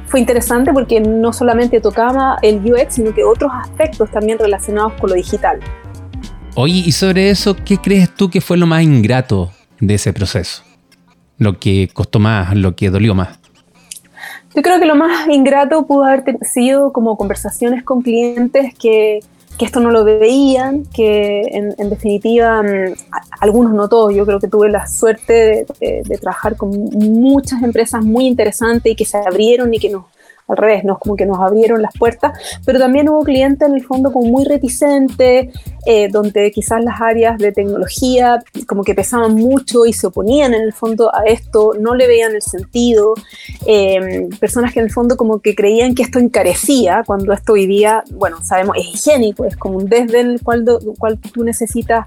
fue 0.08 0.22
interesante 0.22 0.74
porque 0.74 1.00
no 1.00 1.34
solamente 1.34 1.82
tocaba 1.82 2.38
el 2.42 2.60
UX, 2.60 2.96
sino 2.96 3.14
que 3.14 3.24
otros 3.24 3.52
aspectos 3.54 4.10
también 4.10 4.40
relacionados 4.40 4.94
con 4.94 5.10
lo 5.10 5.16
digital. 5.16 5.60
Oye, 6.56 6.84
y 6.86 6.92
sobre 6.92 7.30
eso, 7.30 7.56
¿qué 7.56 7.78
crees 7.78 8.14
tú 8.16 8.30
que 8.30 8.42
fue 8.42 8.58
lo 8.58 8.66
más 8.66 8.82
ingrato 8.82 9.52
de 9.80 9.94
ese 9.94 10.14
proceso? 10.14 10.64
Lo 11.38 11.60
que 11.60 11.90
costó 11.94 12.20
más, 12.20 12.56
lo 12.56 12.76
que 12.76 12.90
dolió 12.90 13.14
más. 13.14 13.38
Yo 14.56 14.62
creo 14.64 14.80
que 14.80 14.86
lo 14.86 14.96
más 14.96 15.28
ingrato 15.28 15.86
pudo 15.86 16.06
haber 16.06 16.24
sido 16.42 16.92
como 16.92 17.16
conversaciones 17.16 17.84
con 17.84 18.02
clientes 18.02 18.74
que 18.74 19.20
que 19.58 19.66
esto 19.66 19.80
no 19.80 19.92
lo 19.92 20.04
veían, 20.04 20.86
que 20.86 21.42
en, 21.42 21.90
definitiva, 21.90 22.62
mm, 22.62 22.94
algunos 23.40 23.74
no 23.74 23.90
todos, 23.90 24.14
yo 24.14 24.26
creo 24.26 24.40
que 24.40 24.48
tuve 24.48 24.70
la 24.70 24.88
suerte 24.88 25.66
de, 25.80 26.18
trabajar 26.20 26.56
con 26.56 26.70
muchas 26.72 27.64
empresas 27.64 28.04
muy 28.04 28.28
interesantes 28.28 28.92
y 28.92 28.96
que 28.96 29.06
se 29.06 29.18
abrieron 29.18 29.74
y 29.74 29.80
que 29.80 29.90
nos 29.90 30.06
al 30.48 30.58
revés, 30.58 30.84
¿no? 30.84 30.98
Como 30.98 31.16
que 31.16 31.26
nos 31.26 31.40
abrieron 31.40 31.82
las 31.82 31.94
puertas, 31.98 32.40
pero 32.66 32.80
también 32.80 33.10
hubo 33.10 33.24
clientes 33.24 33.68
en 33.68 33.76
el 33.76 33.84
fondo 33.84 34.12
como 34.14 34.28
muy 34.28 34.46
reticentes, 34.46 35.54
eh, 35.90 36.10
donde 36.12 36.52
quizás 36.52 36.84
las 36.84 37.00
áreas 37.00 37.38
de 37.38 37.54
tecnología 37.54 38.44
como 38.66 38.84
que 38.84 38.94
pesaban 38.94 39.36
mucho 39.36 39.86
y 39.86 39.94
se 39.94 40.08
oponían 40.08 40.54
en 40.54 40.64
el 40.64 40.74
fondo 40.74 41.16
a 41.16 41.24
esto, 41.24 41.72
no 41.80 41.96
le 41.96 42.08
veían 42.08 42.36
el 42.36 42.42
sentido, 42.42 43.14
eh, 43.66 44.28
personas 44.38 44.74
que 44.74 44.80
en 44.82 44.88
el 44.88 44.92
fondo 44.92 45.16
como 45.16 45.40
que 45.40 45.56
creían 45.56 45.96
que 45.96 46.04
esto 46.04 46.20
encarecía, 46.20 47.04
cuando 47.08 47.32
esto 47.32 47.54
hoy 47.54 47.68
día, 47.68 48.04
bueno, 48.12 48.44
sabemos, 48.44 48.76
es 48.76 48.86
higiénico, 48.96 49.46
es 49.46 49.56
como 49.56 49.78
un 49.78 49.86
desde 49.86 50.20
el 50.20 50.42
cual, 50.42 50.66
cual 51.00 51.20
tú 51.20 51.46
necesitas 51.46 52.06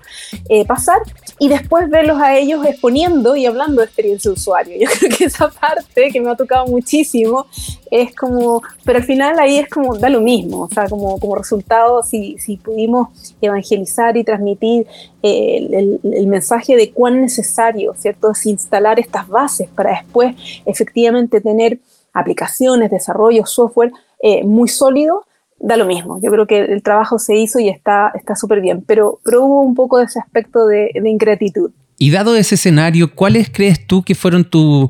eh, 0.50 0.66
pasar, 0.66 0.98
y 1.38 1.48
después 1.48 1.88
verlos 1.88 2.20
a 2.20 2.36
ellos 2.36 2.62
exponiendo 2.66 3.34
y 3.34 3.46
hablando 3.46 3.80
de 3.80 3.86
experiencia 3.86 4.30
de 4.30 4.34
usuario. 4.34 4.76
Yo 4.80 4.88
creo 4.98 5.16
que 5.16 5.24
esa 5.24 5.48
parte 5.48 6.10
que 6.12 6.20
me 6.20 6.28
ha 6.28 6.36
tocado 6.36 6.66
muchísimo 6.66 7.46
es 7.90 8.14
como, 8.14 8.60
pero 8.84 8.98
al 8.98 9.04
final 9.06 9.38
ahí 9.38 9.56
es 9.56 9.70
como, 9.70 9.96
da 9.96 10.10
lo 10.10 10.20
mismo, 10.20 10.64
o 10.64 10.68
sea, 10.68 10.86
como, 10.86 11.18
como 11.18 11.34
resultado, 11.34 12.02
si, 12.02 12.36
si 12.38 12.58
pudimos 12.58 13.08
evangelizar 13.40 13.69
y 14.16 14.24
transmitir 14.24 14.86
eh, 15.22 15.98
el, 16.02 16.26
mensaje 16.26 16.76
de 16.76 16.90
cuán 16.90 17.20
necesario, 17.20 17.94
¿cierto?, 17.96 18.30
es 18.32 18.46
instalar 18.46 18.98
estas 18.98 19.28
bases 19.28 19.68
para 19.68 19.90
después 19.90 20.34
efectivamente 20.66 21.40
tener 21.40 21.78
aplicaciones, 22.12 22.90
desarrollo, 22.90 23.46
software 23.46 23.92
eh, 24.22 24.44
muy 24.44 24.68
sólido, 24.68 25.24
da 25.58 25.76
lo 25.76 25.86
mismo. 25.86 26.20
Yo 26.22 26.30
creo 26.30 26.46
que 26.46 26.58
el 26.58 26.82
trabajo 26.82 27.18
se 27.18 27.36
hizo 27.36 27.58
y 27.58 27.68
está 27.68 28.12
súper 28.34 28.60
bien, 28.60 28.82
pero, 28.86 29.20
pero 29.24 29.44
hubo 29.44 29.62
un 29.62 29.74
poco 29.74 29.98
de 29.98 30.04
ese 30.04 30.18
aspecto 30.18 30.66
de, 30.66 30.90
de 30.94 31.10
ingratitud. 31.10 31.70
Y 31.98 32.10
dado 32.10 32.34
ese 32.34 32.54
escenario, 32.54 33.14
¿cuáles 33.14 33.50
crees 33.50 33.86
tú 33.86 34.02
que 34.02 34.14
fueron 34.14 34.44
tus 34.44 34.88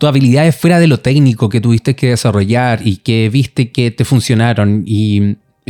tu 0.00 0.06
habilidades 0.06 0.56
fuera 0.56 0.80
de 0.80 0.86
lo 0.86 0.98
técnico 0.98 1.50
que 1.50 1.60
tuviste 1.60 1.94
que 1.94 2.08
desarrollar 2.08 2.80
y 2.82 2.96
que 2.96 3.28
viste 3.28 3.70
que 3.70 3.90
te 3.90 4.06
funcionaron 4.06 4.82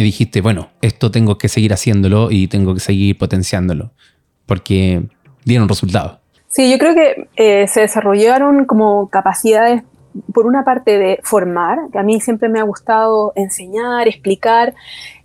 dijiste, 0.03 0.41
bueno, 0.41 0.71
esto 0.83 1.11
tengo 1.11 1.39
que 1.39 1.49
seguir 1.49 1.73
haciéndolo 1.73 2.31
y 2.31 2.49
tengo 2.49 2.75
que 2.75 2.81
seguir 2.81 3.19
potenciándolo, 3.19 3.93
porque 4.47 5.03
dieron 5.45 5.69
resultados. 5.69 6.19
Sí, 6.49 6.71
yo 6.71 6.79
creo 6.79 6.95
que 6.95 7.29
eh, 7.37 7.69
se 7.69 7.81
desarrollaron 7.81 8.65
como 8.65 9.09
capacidades, 9.09 9.83
por 10.35 10.47
una 10.47 10.65
parte, 10.65 10.99
de 10.99 11.21
formar, 11.23 11.79
que 11.93 11.99
a 11.99 12.03
mí 12.03 12.21
siempre 12.21 12.49
me 12.49 12.59
ha 12.59 12.65
gustado 12.65 13.33
enseñar, 13.37 14.09
explicar, 14.09 14.75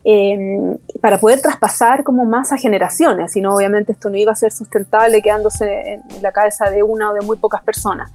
em, 0.03 0.77
para 1.01 1.19
poder 1.19 1.41
traspasar 1.41 2.03
como 2.03 2.25
más 2.25 2.51
a 2.51 2.57
generaciones, 2.57 3.31
si 3.31 3.41
no, 3.41 3.55
obviamente 3.55 3.93
esto 3.93 4.11
no 4.11 4.17
iba 4.17 4.31
a 4.31 4.35
ser 4.35 4.51
sustentable 4.51 5.23
quedándose 5.23 5.93
en 5.93 6.21
la 6.21 6.31
cabeza 6.31 6.69
de 6.69 6.83
una 6.83 7.09
o 7.09 7.13
de 7.15 7.21
muy 7.21 7.37
pocas 7.37 7.63
personas. 7.63 8.11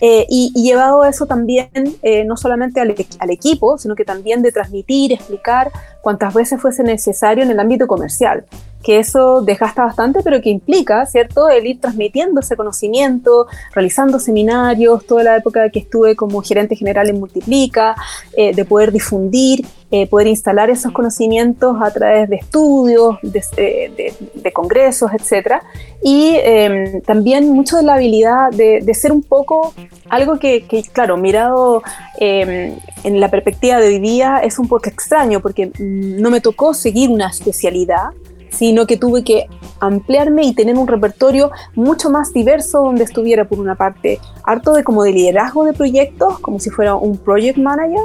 Eh, 0.00 0.26
y, 0.28 0.52
llevado 0.54 1.04
eso 1.04 1.26
también, 1.26 1.70
eh, 2.02 2.24
no 2.24 2.36
solamente 2.36 2.80
al, 2.80 2.94
al, 3.18 3.30
equipo, 3.30 3.78
sino 3.78 3.94
que 3.94 4.04
también 4.04 4.42
de 4.42 4.52
transmitir, 4.52 5.12
explicar 5.12 5.70
cuantas 6.02 6.34
veces 6.34 6.60
fuese 6.60 6.82
necesario 6.82 7.42
en 7.42 7.50
el 7.50 7.60
ámbito 7.60 7.86
comercial 7.86 8.44
que 8.82 8.98
eso 8.98 9.42
desgasta 9.42 9.84
bastante, 9.84 10.20
pero 10.22 10.40
que 10.40 10.50
implica, 10.50 11.04
¿cierto?, 11.06 11.48
el 11.48 11.66
ir 11.66 11.80
transmitiendo 11.80 12.40
ese 12.40 12.56
conocimiento, 12.56 13.46
realizando 13.74 14.18
seminarios, 14.20 15.04
toda 15.06 15.24
la 15.24 15.36
época 15.36 15.70
que 15.70 15.80
estuve 15.80 16.14
como 16.14 16.40
gerente 16.42 16.76
general 16.76 17.08
en 17.08 17.18
Multiplica, 17.18 17.96
eh, 18.36 18.54
de 18.54 18.64
poder 18.64 18.92
difundir, 18.92 19.66
eh, 19.90 20.06
poder 20.08 20.26
instalar 20.26 20.68
esos 20.68 20.92
conocimientos 20.92 21.76
a 21.80 21.92
través 21.92 22.28
de 22.28 22.36
estudios, 22.36 23.16
de, 23.22 23.42
eh, 23.56 24.52
congresos, 24.52 25.10
etc. 25.12 25.62
Y 26.02 26.36
em, 26.42 27.00
también 27.02 27.52
mucho 27.52 27.76
de 27.76 27.84
la 27.84 27.94
habilidad 27.94 28.50
de, 28.50 28.94
ser 28.94 29.12
un 29.12 29.22
poco 29.22 29.74
algo 30.08 30.38
que, 30.38 30.64
que 30.66 30.82
claro, 30.82 31.16
mirado 31.16 31.82
em, 32.18 32.74
en 33.04 33.20
la 33.20 33.30
perspectiva 33.30 33.78
de 33.78 33.88
hoy 33.88 33.98
día 34.00 34.38
es 34.42 34.58
un 34.58 34.68
poco 34.68 34.88
extraño, 34.88 35.40
porque 35.40 35.66
mm, 35.66 36.20
no 36.20 36.30
me 36.30 36.40
tocó 36.40 36.74
seguir 36.74 37.10
una 37.10 37.28
especialidad, 37.28 38.10
sino 38.56 38.86
que 38.86 38.96
tuve 38.96 39.22
que 39.22 39.46
ampliarme 39.80 40.44
y 40.44 40.54
tener 40.54 40.76
un 40.76 40.86
repertorio 40.86 41.50
mucho 41.74 42.10
más 42.10 42.32
diverso 42.32 42.80
donde 42.80 43.04
estuviera 43.04 43.46
por 43.46 43.58
una 43.58 43.74
parte 43.74 44.18
harto 44.44 44.72
de 44.72 44.84
como 44.84 45.04
de 45.04 45.12
liderazgo 45.12 45.64
de 45.64 45.72
proyectos, 45.72 46.38
como 46.40 46.58
si 46.58 46.70
fuera 46.70 46.94
un 46.94 47.18
project 47.18 47.58
manager, 47.58 48.02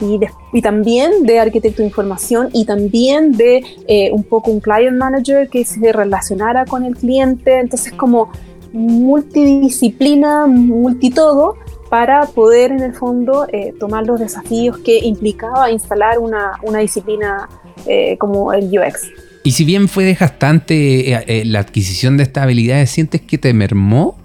y, 0.00 0.20
y 0.52 0.62
también 0.62 1.22
de 1.22 1.38
arquitecto 1.38 1.82
de 1.82 1.88
información 1.88 2.48
y 2.52 2.64
también 2.64 3.32
de 3.32 3.62
eh, 3.86 4.10
un 4.12 4.24
poco 4.24 4.50
un 4.50 4.60
client 4.60 4.96
manager 4.96 5.48
que 5.48 5.64
se 5.64 5.92
relacionara 5.92 6.64
con 6.64 6.84
el 6.84 6.96
cliente, 6.96 7.60
entonces 7.60 7.92
como 7.92 8.30
multidisciplina, 8.72 10.46
multitodo, 10.46 11.56
para 11.88 12.26
poder 12.26 12.72
en 12.72 12.80
el 12.80 12.92
fondo 12.92 13.46
eh, 13.52 13.72
tomar 13.78 14.04
los 14.04 14.18
desafíos 14.18 14.78
que 14.78 14.98
implicaba 14.98 15.70
instalar 15.70 16.18
una, 16.18 16.58
una 16.62 16.80
disciplina 16.80 17.48
eh, 17.86 18.18
como 18.18 18.52
el 18.52 18.66
UX. 18.66 19.10
Y 19.46 19.52
si 19.52 19.66
bien 19.66 19.88
fue 19.88 20.04
desgastante 20.04 21.12
eh, 21.12 21.24
eh, 21.26 21.42
la 21.44 21.60
adquisición 21.60 22.16
de 22.16 22.22
estas 22.22 22.44
habilidades, 22.44 22.88
¿sientes 22.90 23.20
que 23.20 23.36
te 23.36 23.52
mermó 23.52 24.16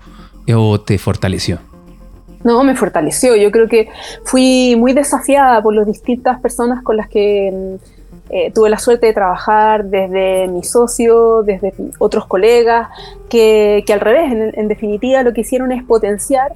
o 0.55 0.79
te 0.79 0.97
fortaleció? 0.97 1.59
No, 2.45 2.63
me 2.63 2.73
fortaleció. 2.73 3.35
Yo 3.35 3.51
creo 3.51 3.67
que 3.67 3.89
fui 4.23 4.77
muy 4.77 4.93
desafiada 4.93 5.61
por 5.61 5.75
las 5.75 5.85
distintas 5.85 6.39
personas 6.39 6.81
con 6.83 6.95
las 6.95 7.09
que 7.09 7.51
mm, 7.51 8.33
eh, 8.33 8.51
tuve 8.55 8.69
la 8.69 8.79
suerte 8.79 9.07
de 9.07 9.13
trabajar, 9.13 9.83
desde 9.83 10.47
mi 10.47 10.63
socio, 10.63 11.43
desde 11.43 11.73
otros 11.97 12.25
colegas, 12.25 12.87
que, 13.27 13.83
al 13.91 13.99
revés, 13.99 14.53
en, 14.55 14.67
definitiva 14.69 15.21
lo 15.21 15.33
que 15.33 15.41
hicieron 15.41 15.73
es 15.73 15.83
potenciar 15.83 16.53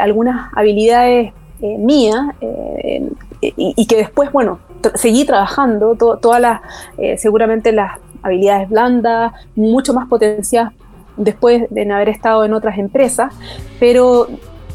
algunas 0.00 0.50
habilidades 0.54 1.32
mías 1.60 2.34
y, 3.40 3.86
que 3.86 3.96
después, 3.96 4.30
bueno, 4.32 4.58
seguí 4.94 5.24
trabajando, 5.24 5.96
todas 5.96 6.40
las, 6.40 6.60
eh, 6.98 7.16
seguramente 7.18 7.72
las 7.72 7.98
habilidades 8.22 8.68
blandas, 8.68 9.32
mucho 9.54 9.92
más 9.94 10.08
potenciadas 10.08 10.72
después 11.16 11.64
de 11.70 11.92
haber 11.92 12.08
estado 12.08 12.44
en 12.44 12.54
otras 12.54 12.78
empresas, 12.78 13.34
pero 13.78 14.28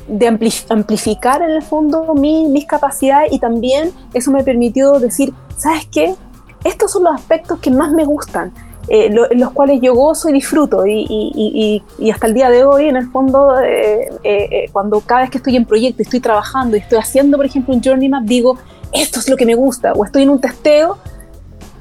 de 0.07 0.27
amplificar 0.69 1.41
en 1.41 1.49
el 1.49 1.61
fondo 1.61 2.13
mis 2.13 2.65
capacidades 2.65 3.33
y 3.33 3.39
también 3.39 3.91
eso 4.13 4.31
me 4.31 4.43
permitió 4.43 4.99
decir, 4.99 5.33
¿sabes 5.57 5.85
qué? 5.91 6.15
Estos 6.63 6.91
son 6.91 7.03
los 7.03 7.13
aspectos 7.13 7.59
que 7.59 7.69
más 7.69 7.91
me 7.91 8.05
gustan, 8.05 8.53
eh, 8.87 9.13
los 9.35 9.51
cuales 9.51 9.81
yo 9.81 9.93
gozo 9.95 10.29
y 10.29 10.33
disfruto 10.33 10.85
y, 10.87 11.83
hasta 12.13 12.27
el 12.27 12.33
día 12.33 12.49
de 12.49 12.63
hoy 12.63 12.87
en 12.87 12.95
el 12.95 13.09
fondo 13.11 13.59
eh, 13.61 14.69
cuando 14.71 15.01
cada 15.01 15.21
vez 15.21 15.29
que 15.29 15.39
estoy 15.39 15.57
en 15.57 15.65
proyecto, 15.65 16.03
estoy 16.03 16.21
trabajando 16.21 16.77
y 16.77 16.79
estoy 16.79 16.99
haciendo 16.99 17.35
por 17.35 17.45
ejemplo 17.45 17.73
un 17.73 17.83
journey 17.83 18.07
map, 18.07 18.23
digo, 18.23 18.57
esto 18.91 19.19
es 19.19 19.29
lo 19.29 19.37
que 19.37 19.45
me 19.45 19.55
gusta, 19.55 19.93
o 19.93 20.05
estoy 20.05 20.23
en 20.23 20.29
un 20.29 20.41
testeo, 20.41 20.97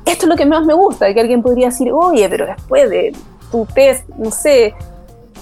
esto 0.05 0.25
es 0.25 0.29
lo 0.29 0.37
que 0.37 0.47
más 0.47 0.65
me 0.65 0.75
gusta, 0.75 1.13
que 1.13 1.21
alguien 1.21 1.43
podría 1.43 1.67
decir, 1.67 1.93
oye, 1.93 2.29
pero 2.29 2.47
después 2.47 2.89
de 2.89 3.15
tu 3.51 3.67
test, 3.67 4.09
no 4.17 4.31
sé, 4.31 4.75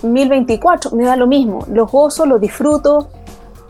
1024, 0.03 0.91
me 0.93 1.05
da 1.05 1.17
lo 1.17 1.27
mismo, 1.27 1.67
los 1.71 1.91
gozo, 1.91 2.27
los 2.27 2.41
disfruto, 2.41 3.09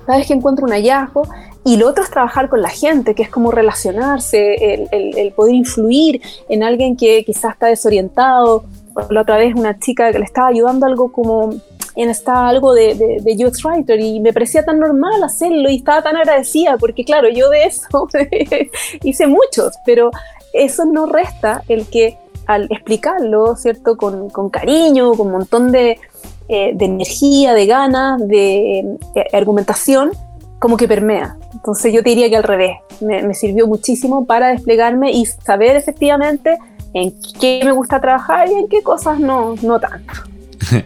cada 0.07 0.19
vez 0.19 0.27
que 0.27 0.35
encuentro 0.35 0.67
un 0.67 0.73
hallazgo, 0.73 1.27
y 1.65 1.79
lo 1.79 1.89
otro 1.89 2.05
es 2.05 2.11
trabajar 2.11 2.49
con 2.49 2.61
la 2.61 2.69
gente, 2.69 3.15
que 3.15 3.23
es 3.23 3.31
como 3.31 3.51
relacionarse, 3.51 4.75
el, 4.75 5.19
el 5.19 5.33
poder 5.33 5.55
influir 5.55 6.21
en 6.49 6.63
alguien 6.63 6.95
que 6.95 7.25
quizás 7.25 7.55
está 7.55 7.69
desorientado. 7.69 8.65
La 9.09 9.23
otra 9.23 9.39
vez 9.39 9.55
una 9.55 9.79
chica 9.79 10.13
que 10.13 10.19
le 10.19 10.27
estaba 10.27 10.49
ayudando 10.49 10.85
algo 10.85 11.11
como 11.11 11.55
en 11.97 12.11
esta 12.11 12.49
algo 12.49 12.75
de, 12.75 13.21
de, 13.23 13.37
Youth 13.37 13.65
Writer 13.65 14.01
y 14.01 14.21
me 14.21 14.33
parecía 14.33 14.65
tan 14.65 14.81
normal 14.81 15.23
hacerlo 15.23 15.71
y 15.71 15.77
estaba 15.77 16.03
tan 16.03 16.17
agradecida 16.17 16.77
porque 16.77 17.05
claro, 17.05 17.29
yo 17.29 17.51
de 17.51 17.65
eso 17.65 18.09
hice 19.03 19.27
muchos, 19.27 19.75
pero 19.87 20.11
eso 20.53 20.85
no 20.85 21.07
resta 21.07 21.63
el 21.69 21.87
que 21.87 22.19
al 22.47 22.65
explicarlo, 22.71 23.57
¿cierto? 23.57 23.97
Con, 23.97 24.29
con 24.31 24.51
cariño, 24.51 25.13
con 25.15 25.29
un 25.29 25.33
montón 25.33 25.73
de, 25.73 25.99
eh, 26.49 26.73
de, 26.75 26.85
energía, 26.85 27.55
de 27.55 27.67
ganas, 27.67 28.27
de 28.27 28.81
eh, 29.15 29.27
argumentación, 29.33 30.11
como 30.59 30.77
que 30.77 30.87
permea. 30.87 31.37
Entonces 31.53 31.93
yo 31.93 32.03
te 32.03 32.11
diría 32.11 32.29
que 32.29 32.37
al 32.37 32.43
revés, 32.43 32.77
me, 33.01 33.23
me 33.23 33.35
sirvió 33.35 33.67
muchísimo 33.67 34.27
para 34.27 34.49
desplegarme 34.49 35.13
y 35.13 35.27
saber 35.27 35.77
efectivamente 35.77 36.59
en 36.93 37.15
qué 37.41 37.61
me 37.65 37.73
gusta 37.73 38.01
trabajar 38.01 38.49
y 38.49 38.55
en 38.55 38.69
qué 38.69 38.83
cosas 38.83 39.19
no, 39.19 39.55
no 39.63 39.81
tanto. 39.81 40.13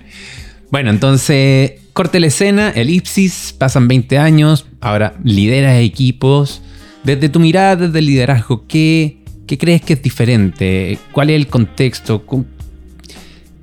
Bueno, 0.71 0.91
entonces, 0.91 1.81
corte 1.95 2.21
la 2.21 2.27
escena, 2.27 2.71
elipsis, 2.71 3.55
pasan 3.57 3.89
20 3.89 4.19
años, 4.19 4.67
ahora 4.81 5.15
lideras 5.25 5.81
equipos. 5.81 6.63
Desde 7.05 7.31
tu 7.31 7.41
mirada, 7.41 7.77
desde 7.77 8.01
el 8.01 8.07
liderazgo, 8.07 8.67
¿qué, 8.67 9.19
crees 9.47 9.81
que 9.81 9.95
es 9.95 10.03
diferente? 10.03 10.99
¿Cuál 11.13 11.31
es 11.31 11.37
el 11.37 11.47
contexto? 11.47 12.23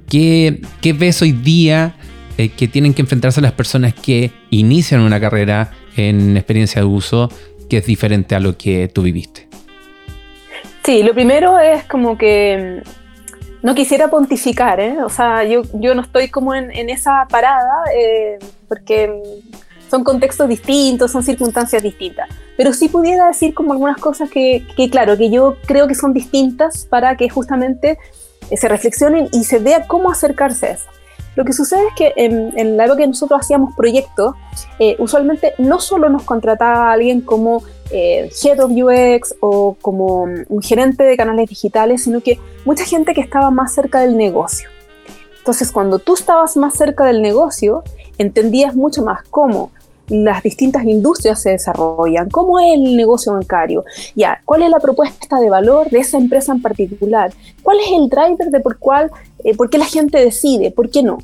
¿Qué, 0.09 0.61
ves 0.97 1.21
hoy 1.21 1.31
día 1.31 1.95
eh, 2.39 2.49
que 2.49 2.67
tienen 2.67 2.95
que 2.95 3.03
enfrentarse 3.03 3.39
las 3.39 3.51
personas 3.51 3.93
que 3.93 4.31
inician 4.49 5.01
una 5.01 5.19
carrera 5.19 5.71
en 5.95 6.37
experiencia 6.37 6.81
de 6.81 6.87
uso 6.87 7.31
que 7.69 7.77
es 7.77 7.85
diferente 7.85 8.33
a 8.33 8.39
lo 8.39 8.57
que 8.57 8.87
tú 8.87 9.03
viviste? 9.03 9.47
Sí, 10.83 11.03
lo 11.03 11.13
primero 11.13 11.59
es 11.59 11.83
como 11.83 12.17
que 12.17 12.81
no 13.65 13.73
quisiera 13.73 14.09
pontificar, 14.09 14.79
¿eh? 14.79 15.01
o 15.03 15.09
sea, 15.09 15.43
yo, 15.43 15.63
yo 15.73 15.95
no 15.95 16.03
estoy 16.03 16.29
como 16.29 16.53
en, 16.53 16.69
esa 16.87 17.25
parada, 17.27 17.85
eh, 17.97 18.37
porque 18.67 19.11
son 19.89 20.03
contextos 20.03 20.47
distintos, 20.47 21.11
son 21.11 21.23
circunstancias 21.23 21.81
distintas, 21.81 22.29
pero 22.57 22.73
sí 22.73 22.89
pudiera 22.89 23.25
decir 23.25 23.55
como 23.55 23.73
algunas 23.73 23.97
cosas 23.97 24.29
que, 24.29 24.67
que 24.77 24.87
claro, 24.91 25.17
que 25.17 25.31
yo 25.31 25.55
creo 25.65 25.87
que 25.87 25.95
son 25.95 26.13
distintas 26.13 26.85
para 26.85 27.17
que 27.17 27.27
justamente 27.27 27.97
eh, 28.51 28.55
se 28.55 28.67
reflexionen 28.67 29.29
y 29.31 29.45
se 29.45 29.57
vea 29.57 29.87
cómo 29.87 30.11
acercarse 30.11 30.67
a 30.67 30.71
eso. 30.73 30.85
Lo 31.35 31.43
que 31.43 31.53
sucede 31.53 31.81
es 31.87 31.93
que 31.95 32.13
en, 32.15 32.77
la 32.77 32.85
época 32.85 32.99
que 32.99 33.07
nosotros 33.07 33.41
hacíamos 33.41 33.75
proyectos, 33.75 34.35
eh, 34.79 34.95
usualmente 34.99 35.53
no 35.57 35.79
solo 35.79 36.09
nos 36.09 36.23
contrataba 36.23 36.91
alguien 36.91 37.21
como 37.21 37.63
eh, 37.91 38.29
Head 38.43 38.59
of 38.63 38.71
UX 38.71 39.35
o 39.41 39.75
como 39.81 40.23
un 40.23 40.61
gerente 40.61 41.03
de 41.03 41.17
canales 41.17 41.49
digitales, 41.49 42.03
sino 42.03 42.21
que 42.21 42.39
mucha 42.63 42.85
gente 42.85 43.13
que 43.13 43.21
estaba 43.21 43.51
más 43.51 43.73
cerca 43.73 43.99
del 43.99 44.17
negocio. 44.17 44.69
Entonces, 45.37 45.71
cuando 45.71 45.99
tú 45.99 46.15
estabas 46.15 46.57
más 46.57 46.73
cerca 46.75 47.05
del 47.05 47.21
negocio, 47.21 47.83
entendías 48.17 48.75
mucho 48.75 49.03
más 49.03 49.21
cómo 49.29 49.71
las 50.07 50.43
distintas 50.43 50.83
industrias 50.85 51.41
se 51.41 51.51
desarrollan, 51.51 52.29
cómo 52.29 52.59
es 52.59 52.75
el 52.75 52.95
negocio 52.95 53.33
bancario, 53.33 53.83
ya, 54.15 54.41
cuál 54.45 54.63
es 54.63 54.69
la 54.69 54.79
propuesta 54.79 55.39
de 55.39 55.49
valor 55.49 55.89
de 55.89 55.99
esa 55.99 56.17
empresa 56.17 56.53
en 56.53 56.61
particular, 56.61 57.33
cuál 57.63 57.79
es 57.79 57.91
el 57.91 58.09
driver 58.09 58.49
de 58.51 58.59
por 58.59 58.77
cuál, 58.77 59.11
eh, 59.43 59.55
por 59.55 59.69
qué 59.69 59.77
la 59.77 59.85
gente 59.85 60.19
decide, 60.19 60.71
por 60.71 60.89
qué 60.89 61.03
no. 61.03 61.17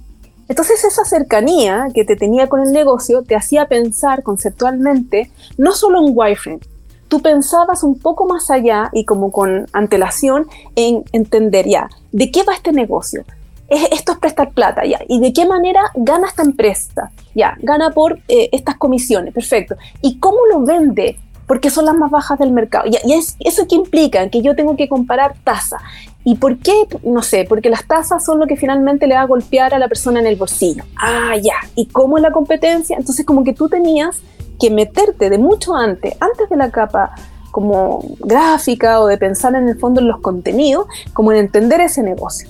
Entonces 0.48 0.84
esa 0.84 1.06
cercanía 1.06 1.88
que 1.94 2.04
te 2.04 2.16
tenía 2.16 2.48
con 2.48 2.62
el 2.62 2.74
negocio 2.74 3.24
te 3.24 3.36
hacía 3.36 3.68
pensar 3.68 4.22
conceptualmente 4.22 5.32
no 5.58 5.72
solo 5.74 6.06
en 6.06 6.12
wireframe, 6.14 6.60
tú 7.08 7.22
pensabas 7.22 7.84
un 7.84 8.00
poco 8.00 8.26
más 8.26 8.50
allá 8.50 8.90
y 8.94 9.06
como 9.06 9.32
con 9.32 9.68
antelación 9.74 10.48
en 10.76 11.04
entender 11.12 11.68
ya, 11.68 11.90
¿de 12.12 12.32
qué 12.32 12.44
va 12.44 12.54
este 12.54 12.72
negocio? 12.72 13.24
Esto 13.72 14.12
es 14.12 14.18
prestar 14.20 14.52
plata, 14.52 14.86
ya. 14.86 15.00
¿Y 15.08 15.20
de 15.20 15.32
qué 15.34 15.46
manera 15.46 15.82
gana 15.96 16.28
esta 16.28 16.44
empresa? 16.44 17.12
Ya, 17.34 17.58
gana 17.62 17.92
por 17.92 18.20
eh, 18.28 18.50
estas 18.52 18.76
comisiones, 18.76 19.34
perfecto. 19.34 19.76
¿Y 20.02 20.20
cómo 20.20 20.38
lo 20.52 20.62
vende? 20.62 21.18
Porque 21.48 21.70
son 21.70 21.86
las 21.86 21.96
más 21.96 22.12
bajas 22.12 22.40
del 22.40 22.52
mercado. 22.52 22.86
¿Y 22.88 23.14
es, 23.14 23.36
eso 23.40 23.68
qué 23.68 23.76
implica? 23.76 24.30
Que 24.30 24.42
yo 24.42 24.56
tengo 24.56 24.76
que 24.76 24.88
comparar 24.88 25.36
tasa. 25.44 25.78
¿Y 26.24 26.36
por 26.36 26.58
qué? 26.58 26.74
No 27.04 27.24
sé, 27.24 27.46
porque 27.48 27.70
las 27.70 27.86
tasas 27.86 28.24
son 28.24 28.40
lo 28.40 28.46
que 28.46 28.56
finalmente 28.56 29.08
le 29.08 29.16
va 29.16 29.22
a 29.22 29.26
golpear 29.26 29.74
a 29.74 29.80
la 29.80 29.88
persona 29.88 30.20
en 30.20 30.28
el 30.28 30.36
bolsillo. 30.36 30.84
Ah, 31.02 31.36
ya. 31.42 31.56
¿Y 31.76 31.88
cómo 31.88 32.18
es 32.18 32.24
la 32.24 32.32
competencia? 32.32 32.96
Entonces 32.98 33.26
como 33.26 33.44
que 33.44 33.54
tú 33.54 33.70
tenías 33.70 34.22
que 34.60 34.70
meterte 34.70 35.30
de 35.30 35.38
mucho 35.38 35.76
antes, 35.76 36.16
antes 36.20 36.48
de 36.50 36.58
la 36.58 36.70
capa 36.70 37.16
como 37.50 38.04
gráfica 38.20 39.02
o 39.02 39.08
de 39.08 39.18
pensar 39.18 39.56
en 39.56 39.68
el 39.68 39.78
fondo 39.78 40.00
en 40.00 40.08
los 40.08 40.20
contenidos, 40.22 40.88
como 41.14 41.32
en 41.32 41.40
entender 41.40 41.82
ese 41.82 42.04
negocio. 42.04 42.48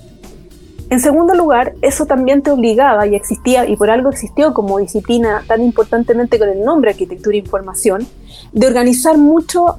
En 0.91 0.99
segundo 0.99 1.33
lugar, 1.33 1.73
eso 1.81 2.05
también 2.05 2.41
te 2.41 2.51
obligaba 2.51 3.07
y 3.07 3.15
existía, 3.15 3.65
y 3.65 3.77
por 3.77 3.89
algo 3.89 4.09
existió 4.09 4.53
como 4.53 4.77
disciplina 4.77 5.41
tan 5.47 5.61
importantemente 5.61 6.37
con 6.37 6.49
el 6.49 6.65
nombre 6.65 6.91
arquitectura 6.91 7.33
e 7.37 7.39
información, 7.39 8.05
de 8.51 8.67
organizar 8.67 9.17
mucho 9.17 9.77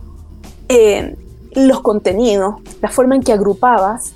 eh, 0.70 1.14
los 1.54 1.82
contenidos, 1.82 2.54
la 2.80 2.88
forma 2.88 3.14
en 3.14 3.22
que 3.22 3.34
agrupabas, 3.34 4.14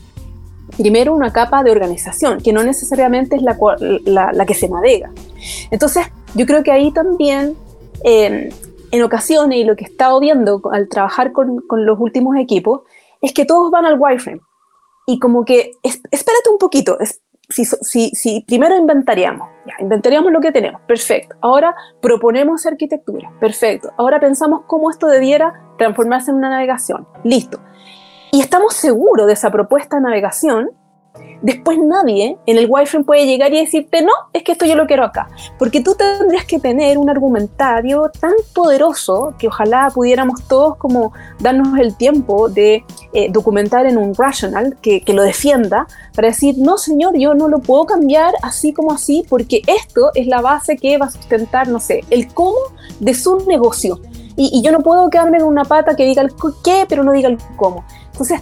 primero 0.79 1.13
una 1.13 1.35
capa 1.35 1.63
de 1.63 1.71
organización, 1.71 2.41
que 2.41 2.55
no 2.55 2.65
necesariamente 2.65 3.37
es 3.37 3.43
la, 3.43 4.47
que 4.47 4.55
se 4.55 4.71
navega. 4.71 5.11
Entonces, 5.71 6.07
yo 6.35 6.47
creo 6.47 6.63
que 6.63 6.73
ahí 6.73 6.93
también, 6.93 7.57
eh, 8.05 8.49
en 8.91 9.03
ocasiones, 9.03 9.59
y 9.59 9.65
lo 9.65 9.77
que 9.77 9.85
he 9.85 9.89
estado 9.89 10.19
viendo 10.19 10.63
al 10.73 10.89
trabajar 10.89 11.33
con, 11.33 11.61
con 11.61 11.85
los 11.85 12.01
últimos 12.01 12.39
equipos, 12.39 12.81
es 13.21 13.35
que 13.35 13.45
todos 13.45 13.71
van 13.71 13.85
al 13.85 14.01
wireframe 14.01 14.41
y 15.07 15.19
como 15.21 15.45
que, 15.45 15.71
espérate 15.83 16.51
un 16.51 16.59
poquito, 16.59 16.99
si, 17.49 17.65
si, 17.65 18.11
si, 18.11 18.41
primero 18.41 18.77
inventaríamos, 18.77 19.49
inventaríamos 19.79 20.33
lo 20.33 20.41
que 20.41 20.51
tenemos, 20.51 20.81
perfecto. 20.83 21.37
Ahora 21.41 21.75
proponemos 22.01 22.67
arquitectura, 22.67 23.33
perfecto. 23.39 23.93
Ahora 23.97 24.19
pensamos 24.19 24.63
cómo 24.67 24.91
esto 24.91 25.07
debiera 25.07 25.53
transformarse 25.79 26.33
en 26.33 26.39
una 26.39 26.51
navegación, 26.51 27.07
listo. 27.23 27.61
Y 28.33 28.41
estamos 28.41 28.75
seguros 28.75 29.27
de 29.27 29.35
esa 29.35 29.51
propuesta 29.51 29.97
de 29.97 30.03
navegación, 30.03 30.71
después 31.43 31.79
nadie 31.79 32.39
en 32.47 32.59
el 32.59 32.67
wireframe 32.69 33.05
puede 33.05 33.27
llegar 33.27 33.53
y 33.53 33.61
decirte, 33.61 34.03
no, 34.03 34.13
es 34.33 34.43
que 34.43 34.53
esto 34.53 34.67
yo 34.67 34.75
lo 34.75 34.87
quiero 34.87 35.05
acá. 35.05 35.29
Porque 35.59 35.81
tú 35.81 35.95
tendrías 35.95 36.45
que 36.45 36.59
tener 36.59 36.99
un 36.99 37.11
argumentario 37.11 38.11
tan 38.21 38.33
poderoso 38.55 39.35
que 39.39 39.49
ojalá 39.49 39.91
pudiéramos 39.95 40.47
todos 40.49 40.77
como 40.77 41.13
darnos 41.39 41.79
el 41.79 41.97
tiempo 41.97 42.49
de 42.49 42.85
eh, 43.13 43.29
documentar 43.31 43.87
en 43.87 43.99
un 43.99 44.15
rational 44.15 44.77
que, 44.81 45.01
que 45.01 45.13
lo 45.13 45.23
defienda 45.23 45.87
para 46.15 46.29
decir, 46.29 46.57
no 46.59 46.79
señor, 46.79 47.17
yo 47.19 47.35
no 47.35 47.49
lo 47.49 47.59
puedo 47.61 47.85
cambiar 47.87 48.35
así 48.43 48.73
como 48.73 48.93
así 48.93 49.25
porque 49.29 49.63
esto 49.67 50.11
es 50.15 50.27
la 50.27 50.41
base 50.41 50.77
que 50.77 50.99
va 50.99 51.07
a 51.07 51.11
sustentar, 51.11 51.69
no 51.69 51.81
sé, 51.81 52.05
el 52.11 52.33
cómo 52.33 52.57
de 53.01 53.15
su 53.15 53.45
negocio. 53.47 54.01
Y, 54.37 54.63
yo 54.63 54.71
no 54.71 54.81
puedo 54.81 55.09
quedarme 55.09 55.39
en 55.39 55.45
una 55.45 55.65
pata 55.65 55.97
que 55.97 56.05
diga 56.05 56.23
el 56.23 56.35
qué, 56.63 56.85
pero 56.89 57.03
no 57.03 57.13
diga 57.13 57.29
el 57.29 57.39
cómo. 57.57 57.85
Entonces, 58.13 58.41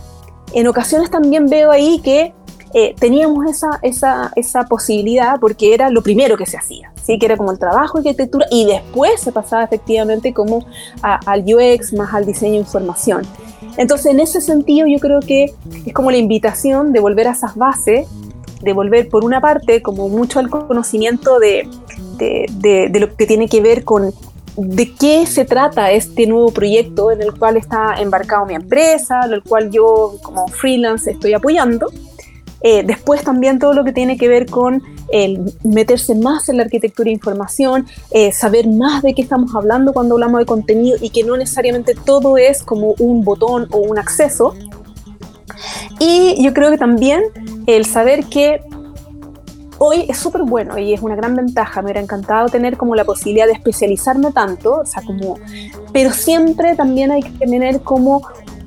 en 0.52 0.66
ocasiones 0.66 1.10
también 1.10 1.46
veo 1.46 1.70
ahí 1.70 2.00
que 2.00 2.34
eh, 2.76 2.92
teníamos 2.98 3.46
esa, 3.46 3.78
esa, 3.82 4.32
esa, 4.34 4.64
posibilidad 4.64 5.38
porque 5.38 5.74
era 5.74 5.90
lo 5.90 6.02
primero 6.02 6.36
que 6.36 6.44
se 6.44 6.56
hacía, 6.56 6.92
¿sí? 7.00 7.20
que 7.20 7.26
era 7.26 7.36
como 7.36 7.52
el 7.52 7.58
trabajo 7.58 8.00
de 8.00 8.10
arquitectura 8.10 8.46
y 8.50 8.66
después 8.66 9.20
se 9.20 9.30
pasaba 9.30 9.62
efectivamente 9.62 10.34
como 10.34 10.66
al 11.00 11.44
UX 11.46 11.92
más 11.92 12.12
al 12.12 12.26
diseño 12.26 12.56
información. 12.56 13.22
Entonces, 13.76 14.06
en 14.06 14.18
ese 14.18 14.40
sentido, 14.40 14.88
yo 14.88 14.98
creo 14.98 15.20
que 15.20 15.54
es 15.86 15.92
como 15.92 16.10
la 16.10 16.16
invitación 16.16 16.92
de 16.92 16.98
volver 16.98 17.28
a 17.28 17.30
esas 17.30 17.54
bases, 17.54 18.08
de 18.60 18.72
volver 18.72 19.08
por 19.08 19.24
una 19.24 19.40
parte 19.40 19.80
como 19.80 20.08
mucho 20.08 20.40
al 20.40 20.50
conocimiento 20.50 21.38
de, 21.38 21.68
de, 22.18 22.46
de, 22.54 22.88
de 22.88 23.00
lo 23.00 23.14
que 23.14 23.26
tiene 23.26 23.48
que 23.48 23.60
ver 23.60 23.84
con 23.84 24.12
de 24.56 24.94
qué 24.94 25.26
se 25.26 25.44
trata 25.44 25.90
este 25.90 26.26
nuevo 26.26 26.52
proyecto 26.52 27.10
en 27.10 27.22
el 27.22 27.34
cual 27.34 27.56
está 27.56 27.94
embarcado 27.98 28.46
mi 28.46 28.54
empresa, 28.54 29.22
en 29.26 29.32
el 29.32 29.42
cual 29.42 29.70
yo 29.70 30.16
como 30.22 30.46
freelance 30.48 31.10
estoy 31.10 31.34
apoyando, 31.34 31.90
eh, 32.66 32.82
después 32.82 33.22
también 33.22 33.58
todo 33.58 33.74
lo 33.74 33.84
que 33.84 33.92
tiene 33.92 34.16
que 34.16 34.26
ver 34.26 34.46
con 34.46 34.82
el 35.12 35.52
meterse 35.62 36.14
más 36.14 36.48
en 36.48 36.56
la 36.56 36.62
arquitectura 36.62 37.08
de 37.08 37.12
información, 37.12 37.86
eh, 38.10 38.32
saber 38.32 38.66
más 38.68 39.02
de 39.02 39.14
qué 39.14 39.20
estamos 39.20 39.54
hablando 39.54 39.92
cuando 39.92 40.14
hablamos 40.14 40.38
de 40.40 40.46
contenido 40.46 40.96
y 40.98 41.10
que 41.10 41.24
no 41.24 41.36
necesariamente 41.36 41.94
todo 41.94 42.38
es 42.38 42.62
como 42.62 42.94
un 42.98 43.22
botón 43.22 43.68
o 43.70 43.80
un 43.80 43.98
acceso. 43.98 44.54
Y 46.00 46.42
yo 46.42 46.54
creo 46.54 46.70
que 46.70 46.78
también 46.78 47.22
el 47.66 47.84
saber 47.84 48.24
que 48.24 48.62
hoy 49.76 50.06
es 50.08 50.16
súper 50.16 50.44
bueno 50.44 50.78
y 50.78 50.94
es 50.94 51.02
una 51.02 51.16
gran 51.16 51.36
ventaja. 51.36 51.82
Me 51.82 51.88
hubiera 51.88 52.00
encantado 52.00 52.48
tener 52.48 52.78
como 52.78 52.94
la 52.94 53.04
posibilidad 53.04 53.44
de 53.46 53.52
especializarme 53.52 54.32
tanto, 54.32 54.78
o 54.78 54.86
sea, 54.86 55.02
como, 55.02 55.38
pero 55.92 56.14
siempre 56.14 56.76
también 56.76 57.10
hay 57.10 57.22
que 57.24 57.46
tener 57.46 57.82
como 57.82 58.22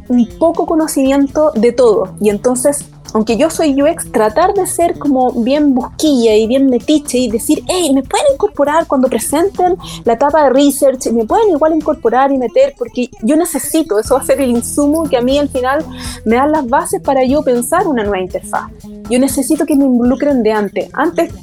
un 0.08 0.30
poco 0.38 0.68
conocimiento 0.68 1.52
de 1.56 1.72
todo. 1.72 2.16
Y 2.22 2.30
entonces 2.30 2.86
aunque 3.14 3.38
yo 3.38 3.50
soy 3.50 3.82
UX, 3.82 4.12
tratar 4.12 4.54
de 4.54 4.66
ser 4.68 4.98
como 4.98 5.32
bien 5.32 5.74
busquilla 5.74 6.36
y 6.36 6.48
bien 6.48 6.70
metiche 6.70 7.18
y 7.18 7.30
decir, 7.30 7.64
hey, 7.68 7.92
me 7.94 8.04
pueden 8.04 8.26
incorporar 8.34 8.88
cuando 8.88 9.08
presenten 9.08 9.78
la 10.04 10.14
etapa 10.14 10.44
de 10.44 10.50
research, 10.52 11.08
me 11.12 11.26
pueden 11.26 11.50
igual 11.50 11.76
incorporar 11.76 12.32
y 12.32 12.38
meter, 12.38 12.74
porque 12.78 13.10
yo 13.22 13.36
necesito, 13.36 14.00
eso 14.00 14.16
va 14.16 14.22
a 14.22 14.26
ser 14.26 14.42
el 14.42 14.50
insumo 14.50 15.10
que 15.10 15.18
a 15.18 15.22
mí 15.22 15.38
al 15.38 15.50
final 15.50 15.86
me 16.26 16.36
dan 16.36 16.52
las 16.52 16.68
bases 16.68 17.02
para 17.02 17.24
yo 17.24 17.44
pensar 17.44 17.88
una 17.88 18.04
nueva 18.04 18.20
interfaz. 18.20 18.72
Yo 19.10 19.20
necesito 19.20 19.66
que 19.66 19.76
me 19.76 19.86
involucren 19.86 20.44
de 20.44 20.52
antes. 20.52 20.90
Antes, 20.94 21.34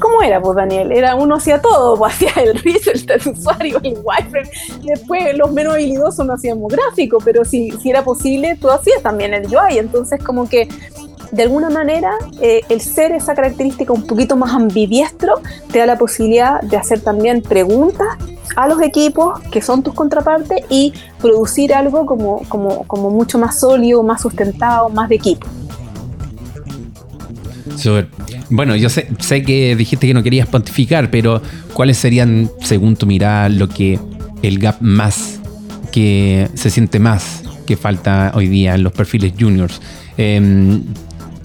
¿cómo 0.00 0.22
era, 0.22 0.40
pues, 0.40 0.56
Daniel? 0.56 0.92
Era 0.92 1.14
uno 1.14 1.36
hacía 1.36 1.60
todo, 1.60 1.96
pues, 1.96 2.14
hacía 2.16 2.42
el 2.42 2.58
research 2.58 3.06
del 3.06 3.32
usuario, 3.32 3.80
el 3.82 3.98
wireframe. 4.04 4.50
Después, 4.82 5.36
los 5.36 5.52
menos 5.52 5.74
habilidosos 5.74 6.26
no 6.26 6.34
hacíamos 6.34 6.72
gráfico, 6.72 7.18
pero 7.24 7.44
si, 7.44 7.70
si 7.70 7.90
era 7.90 8.02
posible, 8.02 8.56
tú 8.60 8.70
hacías 8.70 9.02
también 9.02 9.34
el 9.34 9.46
UI. 9.46 9.78
Entonces, 9.78 10.22
como 10.22 10.48
que 10.48 10.68
de 11.32 11.42
alguna 11.42 11.70
manera 11.70 12.12
eh, 12.40 12.60
el 12.68 12.80
ser 12.80 13.10
esa 13.12 13.34
característica 13.34 13.92
un 13.92 14.06
poquito 14.06 14.36
más 14.36 14.52
ambidiestro 14.52 15.40
te 15.72 15.78
da 15.78 15.86
la 15.86 15.98
posibilidad 15.98 16.60
de 16.60 16.76
hacer 16.76 17.00
también 17.00 17.40
preguntas 17.40 18.08
a 18.54 18.68
los 18.68 18.82
equipos 18.82 19.40
que 19.50 19.62
son 19.62 19.82
tus 19.82 19.94
contrapartes 19.94 20.62
y 20.68 20.92
producir 21.20 21.72
algo 21.72 22.04
como, 22.04 22.42
como, 22.50 22.84
como 22.86 23.10
mucho 23.10 23.38
más 23.38 23.58
sólido, 23.58 24.02
más 24.02 24.20
sustentado, 24.20 24.90
más 24.90 25.08
de 25.08 25.14
equipo. 25.14 25.48
Bueno, 28.50 28.76
yo 28.76 28.90
sé, 28.90 29.08
sé 29.18 29.42
que 29.42 29.74
dijiste 29.74 30.06
que 30.06 30.14
no 30.14 30.22
querías 30.22 30.46
pontificar, 30.46 31.10
pero 31.10 31.40
¿cuáles 31.72 31.96
serían, 31.96 32.50
según 32.60 32.96
tu 32.96 33.06
mirada, 33.06 33.48
lo 33.48 33.68
que 33.68 33.98
el 34.42 34.58
gap 34.58 34.76
más 34.80 35.40
que 35.90 36.48
se 36.54 36.68
siente 36.68 36.98
más 36.98 37.42
que 37.66 37.76
falta 37.76 38.32
hoy 38.34 38.48
día 38.48 38.74
en 38.74 38.82
los 38.82 38.92
perfiles 38.92 39.32
juniors? 39.38 39.80
Eh, 40.18 40.80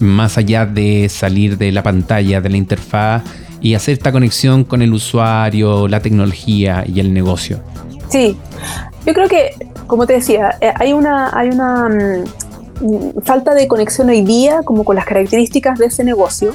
más 0.00 0.38
allá 0.38 0.66
de 0.66 1.08
salir 1.08 1.58
de 1.58 1.72
la 1.72 1.82
pantalla, 1.82 2.40
de 2.40 2.48
la 2.48 2.56
interfaz 2.56 3.22
y 3.60 3.74
hacer 3.74 3.94
esta 3.94 4.12
conexión 4.12 4.64
con 4.64 4.82
el 4.82 4.92
usuario, 4.92 5.88
la 5.88 6.00
tecnología 6.00 6.84
y 6.86 7.00
el 7.00 7.12
negocio. 7.12 7.60
Sí, 8.08 8.36
yo 9.04 9.14
creo 9.14 9.28
que, 9.28 9.54
como 9.86 10.06
te 10.06 10.14
decía, 10.14 10.56
eh, 10.60 10.72
hay 10.74 10.92
una, 10.92 11.30
hay 11.36 11.48
una, 11.48 11.88
mm, 11.88 12.86
mm, 12.86 13.22
falta 13.22 13.54
de 13.54 13.66
conexión 13.68 14.08
hoy 14.08 14.22
día 14.22 14.62
como 14.64 14.84
con 14.84 14.96
las 14.96 15.04
características 15.04 15.78
de 15.78 15.86
ese 15.86 16.04
negocio, 16.04 16.54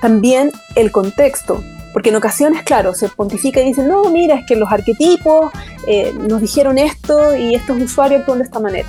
también 0.00 0.52
el 0.74 0.92
contexto, 0.92 1.62
porque 1.92 2.10
en 2.10 2.16
ocasiones, 2.16 2.62
claro, 2.62 2.94
se 2.94 3.08
pontifica 3.08 3.60
y 3.60 3.64
dice, 3.64 3.82
no, 3.82 4.10
mira, 4.10 4.36
es 4.36 4.46
que 4.46 4.54
los 4.54 4.70
arquetipos 4.70 5.50
eh, 5.86 6.12
nos 6.28 6.40
dijeron 6.40 6.76
esto 6.78 7.34
y 7.36 7.54
estos 7.54 7.80
usuarios 7.80 8.20
actúan 8.20 8.38
de 8.38 8.44
esta 8.44 8.60
manera. 8.60 8.88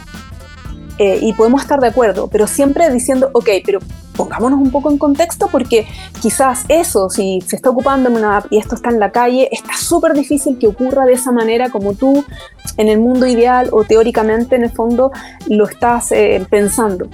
Eh, 1.00 1.20
y 1.22 1.34
podemos 1.34 1.62
estar 1.62 1.80
de 1.80 1.88
acuerdo, 1.88 2.28
pero 2.28 2.48
siempre 2.48 2.90
diciendo, 2.90 3.30
ok, 3.34 3.50
pero 3.64 3.80
pongámonos 4.16 4.60
un 4.60 4.72
poco 4.72 4.90
en 4.90 4.98
contexto 4.98 5.48
porque 5.48 5.86
quizás 6.22 6.66
eso, 6.70 7.12
si 7.12 7.40
se 7.42 7.56
está 7.56 7.70
ocupando 7.70 8.10
en 8.10 8.16
una 8.16 8.38
app 8.38 8.48
y 8.50 8.58
esto 8.58 8.74
está 8.74 8.90
en 8.90 9.00
la 9.00 9.12
calle, 9.12 9.48
está 9.52 9.78
súper 9.78 10.14
difícil 10.14 10.58
que 10.58 10.68
ocurra 10.68 11.06
de 11.06 11.14
esa 11.14 11.32
manera 11.32 11.70
como 11.70 11.94
tú 11.94 12.26
en 12.78 12.88
el 12.88 13.00
mundo 13.00 13.28
ideal 13.28 13.70
o 13.72 13.84
teóricamente 13.84 14.56
en 14.56 14.64
el 14.64 14.72
fondo 14.72 15.12
lo 15.48 15.68
estás 15.68 16.12
eh, 16.12 16.44
pensando. 16.50 17.08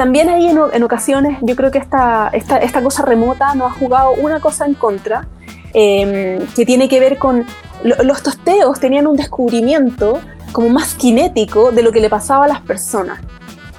También 0.00 0.30
ahí 0.30 0.48
en, 0.48 0.82
ocasiones 0.82 1.36
yo 1.42 1.54
creo 1.56 1.70
que 1.70 1.76
esta, 1.76 2.30
esta, 2.32 2.56
esta, 2.56 2.82
cosa 2.82 3.04
remota 3.04 3.54
nos 3.54 3.72
ha 3.72 3.74
jugado 3.74 4.12
una 4.12 4.40
cosa 4.40 4.64
en 4.64 4.72
contra, 4.72 5.28
em, 5.74 6.38
que 6.56 6.64
tiene 6.64 6.88
que 6.88 7.00
ver 7.00 7.18
con 7.18 7.44
los 7.82 8.22
tosteos 8.22 8.78
tenían 8.80 9.06
un 9.06 9.16
descubrimiento 9.16 10.20
como 10.52 10.68
más 10.68 10.94
kinético 10.94 11.72
de 11.72 11.82
lo 11.82 11.92
que 11.92 12.00
le 12.00 12.10
pasaba 12.10 12.44
a 12.44 12.48
las 12.48 12.60
personas 12.60 13.20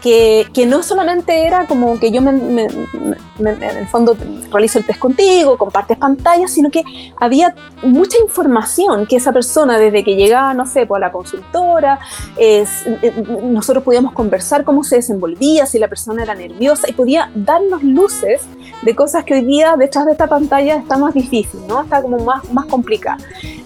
que, 0.01 0.47
que, 0.53 0.65
no 0.65 0.81
solamente 0.81 1.45
era 1.45 1.67
como 1.67 1.99
que 1.99 2.11
yo 2.11 2.21
me, 2.21 2.31
en 2.31 3.77
el 3.77 3.87
fondo 3.87 4.17
realizo 4.51 4.79
el 4.79 4.85
test 4.85 4.99
contigo, 4.99 5.57
compartes 5.57 5.97
pantalla, 5.97 6.47
sino 6.47 6.71
que 6.71 6.83
había 7.19 7.53
mucha 7.83 8.17
información 8.17 9.05
que 9.05 9.17
esa 9.17 9.31
persona 9.31 9.77
desde 9.77 10.03
que 10.03 10.15
llegaba, 10.15 10.53
no 10.53 10.65
sé, 10.65 10.87
pues 10.87 10.97
a 10.97 11.05
la 11.05 11.11
consultora, 11.11 11.99
es, 12.35 12.69
eh, 12.87 13.13
nosotros 13.43 13.83
podíamos 13.83 14.13
conversar 14.13 14.63
cómo 14.63 14.83
se 14.83 14.95
desenvolvía, 14.97 15.67
si 15.67 15.77
la 15.77 15.87
persona 15.87 16.23
era 16.23 16.33
nerviosa 16.33 16.89
y 16.89 16.93
podía 16.93 17.29
darnos 17.35 17.83
luces 17.83 18.41
de 18.81 18.95
cosas 18.95 19.23
que 19.23 19.35
hoy 19.35 19.45
día 19.45 19.75
detrás 19.77 20.07
de 20.07 20.13
esta 20.13 20.27
pantalla 20.27 20.77
está 20.77 20.97
más 20.97 21.13
difícil, 21.13 21.61
¿no? 21.67 21.83
Está 21.83 22.01
como 22.01 22.17
más, 22.25 22.51
más 22.51 22.65
complicada. 22.65 23.17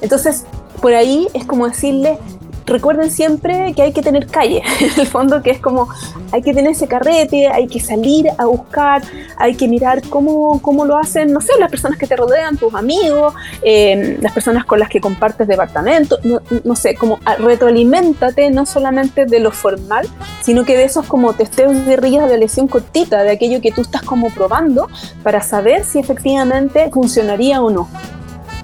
Entonces, 0.01 0.45
por 0.81 0.93
ahí 0.93 1.27
es 1.33 1.45
como 1.45 1.67
decirle, 1.67 2.19
recuerden 2.65 3.11
siempre 3.11 3.73
que 3.73 3.81
hay 3.81 3.93
que 3.93 4.01
tener 4.01 4.27
calle, 4.27 4.61
en 4.79 4.99
el 4.99 5.07
fondo 5.07 5.41
que 5.41 5.51
es 5.51 5.59
como 5.59 5.87
hay 6.31 6.41
que 6.41 6.53
tener 6.53 6.71
ese 6.71 6.87
carrete, 6.87 7.47
hay 7.47 7.67
que 7.67 7.79
salir 7.79 8.27
a 8.37 8.45
buscar, 8.45 9.03
hay 9.37 9.55
que 9.55 9.67
mirar 9.67 10.01
cómo, 10.09 10.61
cómo 10.61 10.85
lo 10.85 10.97
hacen, 10.97 11.31
no 11.31 11.41
sé, 11.41 11.53
las 11.59 11.69
personas 11.69 11.97
que 11.97 12.07
te 12.07 12.15
rodean, 12.15 12.57
tus 12.57 12.73
amigos, 12.73 13.33
em, 13.61 14.17
las 14.21 14.33
personas 14.33 14.65
con 14.65 14.79
las 14.79 14.89
que 14.89 14.99
compartes 14.99 15.47
departamento, 15.47 16.17
no, 16.63 16.75
sé, 16.75 16.95
como 16.95 17.19
retroalimentate 17.39 18.49
no 18.49 18.65
solamente 18.65 19.25
de 19.25 19.39
lo 19.39 19.51
formal, 19.51 20.07
sino 20.41 20.65
que 20.65 20.75
de 20.75 20.83
esos 20.83 21.05
como 21.05 21.33
testeos 21.33 21.73
de 21.73 21.83
guerrillas 21.83 22.29
de 22.29 22.37
lesión 22.37 22.67
cortita, 22.67 23.23
de 23.23 23.31
aquello 23.31 23.61
que 23.61 23.71
tú 23.71 23.81
estás 23.81 24.01
como 24.01 24.29
probando 24.29 24.89
para 25.23 25.41
saber 25.41 25.83
si 25.83 25.99
efectivamente 25.99 26.89
funcionaría 26.91 27.61
o 27.61 27.69
no. 27.69 27.87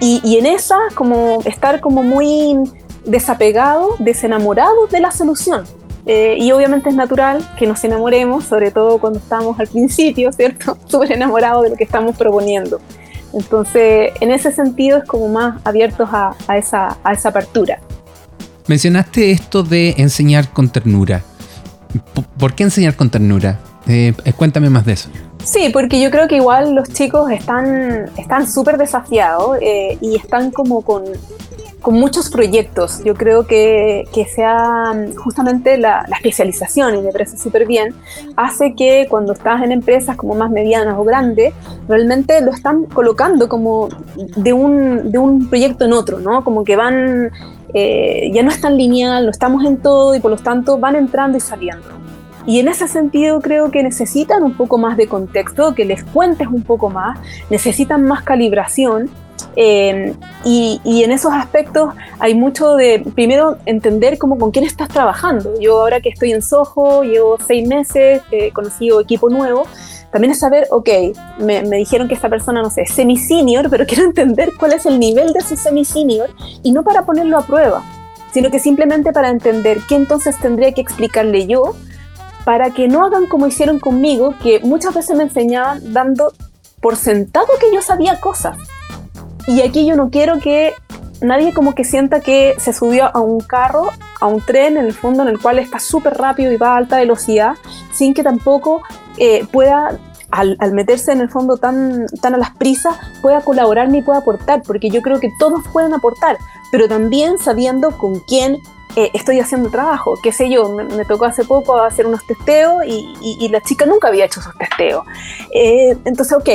Y, 0.00 0.20
y 0.24 0.36
en 0.38 0.46
esa, 0.46 0.76
como 0.94 1.40
estar 1.44 1.80
como 1.80 2.02
muy 2.02 2.58
desapegados, 3.04 3.96
desenamorados 3.98 4.90
de 4.90 5.00
la 5.00 5.10
solución. 5.10 5.64
Eh, 6.04 6.36
y 6.38 6.50
obviamente 6.50 6.88
es 6.88 6.96
natural 6.96 7.48
que 7.56 7.66
nos 7.66 7.82
enamoremos, 7.84 8.44
sobre 8.44 8.70
todo 8.72 8.98
cuando 8.98 9.20
estamos 9.20 9.58
al 9.60 9.68
principio, 9.68 10.32
¿cierto? 10.32 10.76
Súper 10.86 11.12
enamorados 11.12 11.62
de 11.64 11.70
lo 11.70 11.76
que 11.76 11.84
estamos 11.84 12.16
proponiendo. 12.16 12.80
Entonces, 13.32 14.10
en 14.20 14.30
ese 14.30 14.52
sentido 14.52 14.98
es 14.98 15.04
como 15.04 15.28
más 15.28 15.60
abiertos 15.64 16.08
a, 16.12 16.34
esa, 16.56 16.98
a 17.02 17.12
esa 17.12 17.28
apertura. 17.30 17.78
Mencionaste 18.66 19.30
esto 19.30 19.62
de 19.62 19.94
enseñar 19.96 20.48
con 20.52 20.68
ternura. 20.68 21.22
¿Por 22.38 22.54
qué 22.54 22.64
enseñar 22.64 22.94
con 22.94 23.10
ternura? 23.10 23.58
Eh, 23.86 24.12
cuéntame 24.36 24.70
más 24.70 24.84
de 24.84 24.92
eso. 24.92 25.08
Sí, 25.44 25.70
porque 25.72 26.00
yo 26.00 26.10
creo 26.10 26.28
que 26.28 26.36
igual 26.36 26.74
los 26.74 26.88
chicos 26.90 27.30
están 27.30 28.10
súper 28.46 28.78
desafiados 28.78 29.58
eh, 29.60 29.98
y 30.00 30.16
están 30.16 30.50
como 30.50 30.82
con, 30.82 31.04
con 31.82 31.94
muchos 31.94 32.30
proyectos. 32.30 33.02
Yo 33.04 33.14
creo 33.14 33.46
que, 33.46 34.08
que 34.14 34.24
sea 34.24 34.94
justamente 35.16 35.76
la, 35.76 36.06
especialización, 36.12 36.96
y 36.96 37.02
me 37.02 37.12
parece 37.12 37.36
súper 37.36 37.66
bien, 37.66 37.94
hace 38.36 38.74
que 38.74 39.06
cuando 39.10 39.32
estás 39.32 39.62
en 39.62 39.72
empresas 39.72 40.16
como 40.16 40.34
más 40.34 40.50
medianas 40.50 40.96
o 40.96 41.04
grandes, 41.04 41.52
realmente 41.88 42.40
lo 42.40 42.52
están 42.52 42.84
colocando 42.84 43.48
como 43.48 43.88
de 44.16 44.52
un, 44.52 45.10
de 45.10 45.18
un 45.18 45.48
proyecto 45.48 45.84
en 45.84 45.92
otro, 45.92 46.20
¿no? 46.20 46.44
Como 46.44 46.64
que 46.64 46.76
van, 46.76 47.32
eh, 47.74 48.30
ya 48.32 48.42
no 48.42 48.50
es 48.50 48.60
tan 48.60 48.76
lineal, 48.76 49.24
no 49.24 49.30
estamos 49.30 49.64
en 49.64 49.78
todo 49.78 50.14
y 50.14 50.20
por 50.20 50.30
lo 50.30 50.36
tanto 50.36 50.78
van 50.78 50.94
entrando 50.94 51.36
y 51.36 51.40
saliendo. 51.40 51.88
Y 52.46 52.58
en 52.58 52.68
ese 52.68 52.88
sentido 52.88 53.40
creo 53.40 53.70
que 53.70 53.82
necesitan 53.82 54.42
un 54.42 54.54
poco 54.54 54.78
más 54.78 54.96
de 54.96 55.06
contexto, 55.06 55.74
que 55.74 55.84
les 55.84 56.02
cuentes 56.04 56.48
un 56.48 56.62
poco 56.62 56.90
más, 56.90 57.18
necesitan 57.50 58.02
más 58.02 58.22
calibración 58.22 59.10
eh, 59.56 60.14
y, 60.44 60.80
y, 60.84 61.04
en 61.04 61.12
esos 61.12 61.32
aspectos 61.32 61.94
hay 62.18 62.34
mucho 62.34 62.74
de, 62.74 63.04
primero, 63.14 63.58
entender 63.66 64.18
cómo 64.18 64.38
con 64.38 64.50
quién 64.50 64.64
estás 64.64 64.88
trabajando. 64.88 65.58
Yo 65.60 65.80
ahora 65.80 66.00
que 66.00 66.08
estoy 66.08 66.32
en 66.32 66.42
Soho, 66.42 67.02
llevo 67.02 67.36
seis 67.46 67.66
meses, 67.66 68.22
he 68.30 68.50
conocido 68.52 69.00
equipo 69.00 69.28
nuevo, 69.28 69.66
también 70.10 70.32
es 70.32 70.38
saber, 70.38 70.66
ok, 70.70 70.88
me, 71.38 71.62
me 71.62 71.76
dijeron 71.78 72.06
que 72.06 72.14
esta 72.14 72.28
persona, 72.28 72.62
no 72.62 72.70
sé, 72.70 72.82
es 72.82 72.92
semi-senior, 72.92 73.68
pero 73.70 73.86
quiero 73.88 74.04
entender 74.04 74.52
cuál 74.58 74.72
es 74.72 74.86
el 74.86 75.00
nivel 75.00 75.32
de 75.32 75.40
ese 75.40 75.56
semi-senior 75.56 76.30
y 76.62 76.72
no 76.72 76.82
para 76.82 77.04
ponerlo 77.04 77.38
a 77.38 77.46
prueba, 77.46 77.82
sino 78.32 78.50
que 78.50 78.58
simplemente 78.58 79.12
para 79.12 79.30
entender 79.30 79.78
qué 79.88 79.96
entonces 79.96 80.38
tendría 80.38 80.72
que 80.72 80.80
explicarle 80.80 81.46
yo 81.46 81.74
para 82.44 82.70
que 82.70 82.88
no 82.88 83.04
hagan 83.04 83.26
como 83.26 83.46
hicieron 83.46 83.78
conmigo, 83.78 84.34
que 84.42 84.60
muchas 84.60 84.94
veces 84.94 85.16
me 85.16 85.24
enseñaban 85.24 85.92
dando 85.92 86.32
por 86.80 86.96
sentado 86.96 87.46
que 87.60 87.72
yo 87.72 87.80
sabía 87.80 88.18
cosas. 88.20 88.58
Y 89.46 89.62
aquí 89.62 89.86
yo 89.86 89.96
no 89.96 90.10
quiero 90.10 90.38
que 90.38 90.74
nadie 91.20 91.52
como 91.52 91.74
que 91.74 91.84
sienta 91.84 92.20
que 92.20 92.54
se 92.58 92.72
subió 92.72 93.14
a 93.14 93.20
un 93.20 93.40
carro, 93.40 93.90
a 94.20 94.26
un 94.26 94.40
tren 94.40 94.76
en 94.76 94.86
el 94.86 94.92
fondo 94.92 95.22
en 95.22 95.28
el 95.28 95.40
cual 95.40 95.58
está 95.58 95.78
súper 95.78 96.14
rápido 96.14 96.52
y 96.52 96.56
va 96.56 96.74
a 96.74 96.76
alta 96.76 96.98
velocidad, 96.98 97.54
sin 97.92 98.14
que 98.14 98.22
tampoco 98.22 98.82
eh, 99.18 99.46
pueda, 99.50 99.98
al, 100.30 100.56
meterse 100.72 101.12
en 101.12 101.20
el 101.20 101.30
fondo 101.30 101.56
tan, 101.56 102.06
tan 102.20 102.34
a 102.34 102.38
las 102.38 102.50
prisas, 102.50 102.96
pueda 103.20 103.40
colaborar 103.40 103.88
ni 103.88 104.02
pueda 104.02 104.20
aportar, 104.20 104.62
porque 104.62 104.90
yo 104.90 105.02
creo 105.02 105.20
que 105.20 105.30
todos 105.38 105.62
pueden 105.72 105.94
aportar, 105.94 106.38
pero 106.70 106.88
también 106.88 107.38
sabiendo 107.38 107.96
con 107.98 108.20
quién 108.20 108.58
eh, 108.94 109.10
estoy 109.14 109.40
haciendo 109.40 109.70
trabajo, 109.70 110.18
qué 110.22 110.32
sé 110.32 110.50
yo, 110.50 110.68
me, 110.68 111.04
tocó 111.06 111.24
hace 111.24 111.44
poco 111.44 111.80
hacer 111.80 112.06
unos 112.06 112.26
testeos 112.26 112.84
y, 112.86 113.48
la 113.48 113.60
chica 113.62 113.86
nunca 113.86 114.08
había 114.08 114.26
hecho 114.26 114.40
esos 114.40 114.56
testeos. 114.56 115.04
Eh, 115.54 115.96
entonces, 116.04 116.36
ok, 116.36 116.48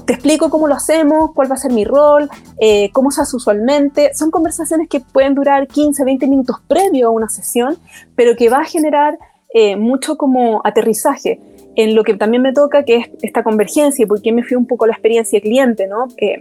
te 0.00 0.14
explico 0.14 0.50
cómo 0.50 0.68
lo 0.68 0.74
hacemos, 0.74 1.32
cuál 1.34 1.50
va 1.50 1.54
a 1.54 1.58
ser 1.58 1.72
mi 1.72 1.84
rol, 1.84 2.28
eh, 2.58 2.90
cómo 2.92 3.10
se 3.10 3.22
hace 3.22 3.36
usualmente. 3.36 4.14
Son 4.14 4.30
conversaciones 4.30 4.88
que 4.88 5.00
pueden 5.00 5.34
durar 5.34 5.66
15, 5.68 6.04
20 6.04 6.26
minutos 6.26 6.56
previo 6.66 7.08
a 7.08 7.10
una 7.10 7.28
sesión, 7.28 7.76
pero 8.16 8.34
que 8.36 8.48
va 8.48 8.58
a 8.58 8.64
generar 8.64 9.18
eh, 9.54 9.76
mucho 9.76 10.16
como 10.16 10.62
aterrizaje 10.64 11.40
en 11.76 11.94
lo 11.94 12.04
que 12.04 12.14
también 12.14 12.42
me 12.42 12.52
toca, 12.52 12.84
que 12.84 12.96
es 12.96 13.10
esta 13.22 13.42
convergencia, 13.42 14.06
porque 14.06 14.32
me 14.32 14.42
fui 14.42 14.56
un 14.56 14.66
poco 14.66 14.84
a 14.84 14.88
la 14.88 14.94
experiencia 14.94 15.40
cliente, 15.40 15.86
¿no? 15.86 16.08
Eh, 16.16 16.40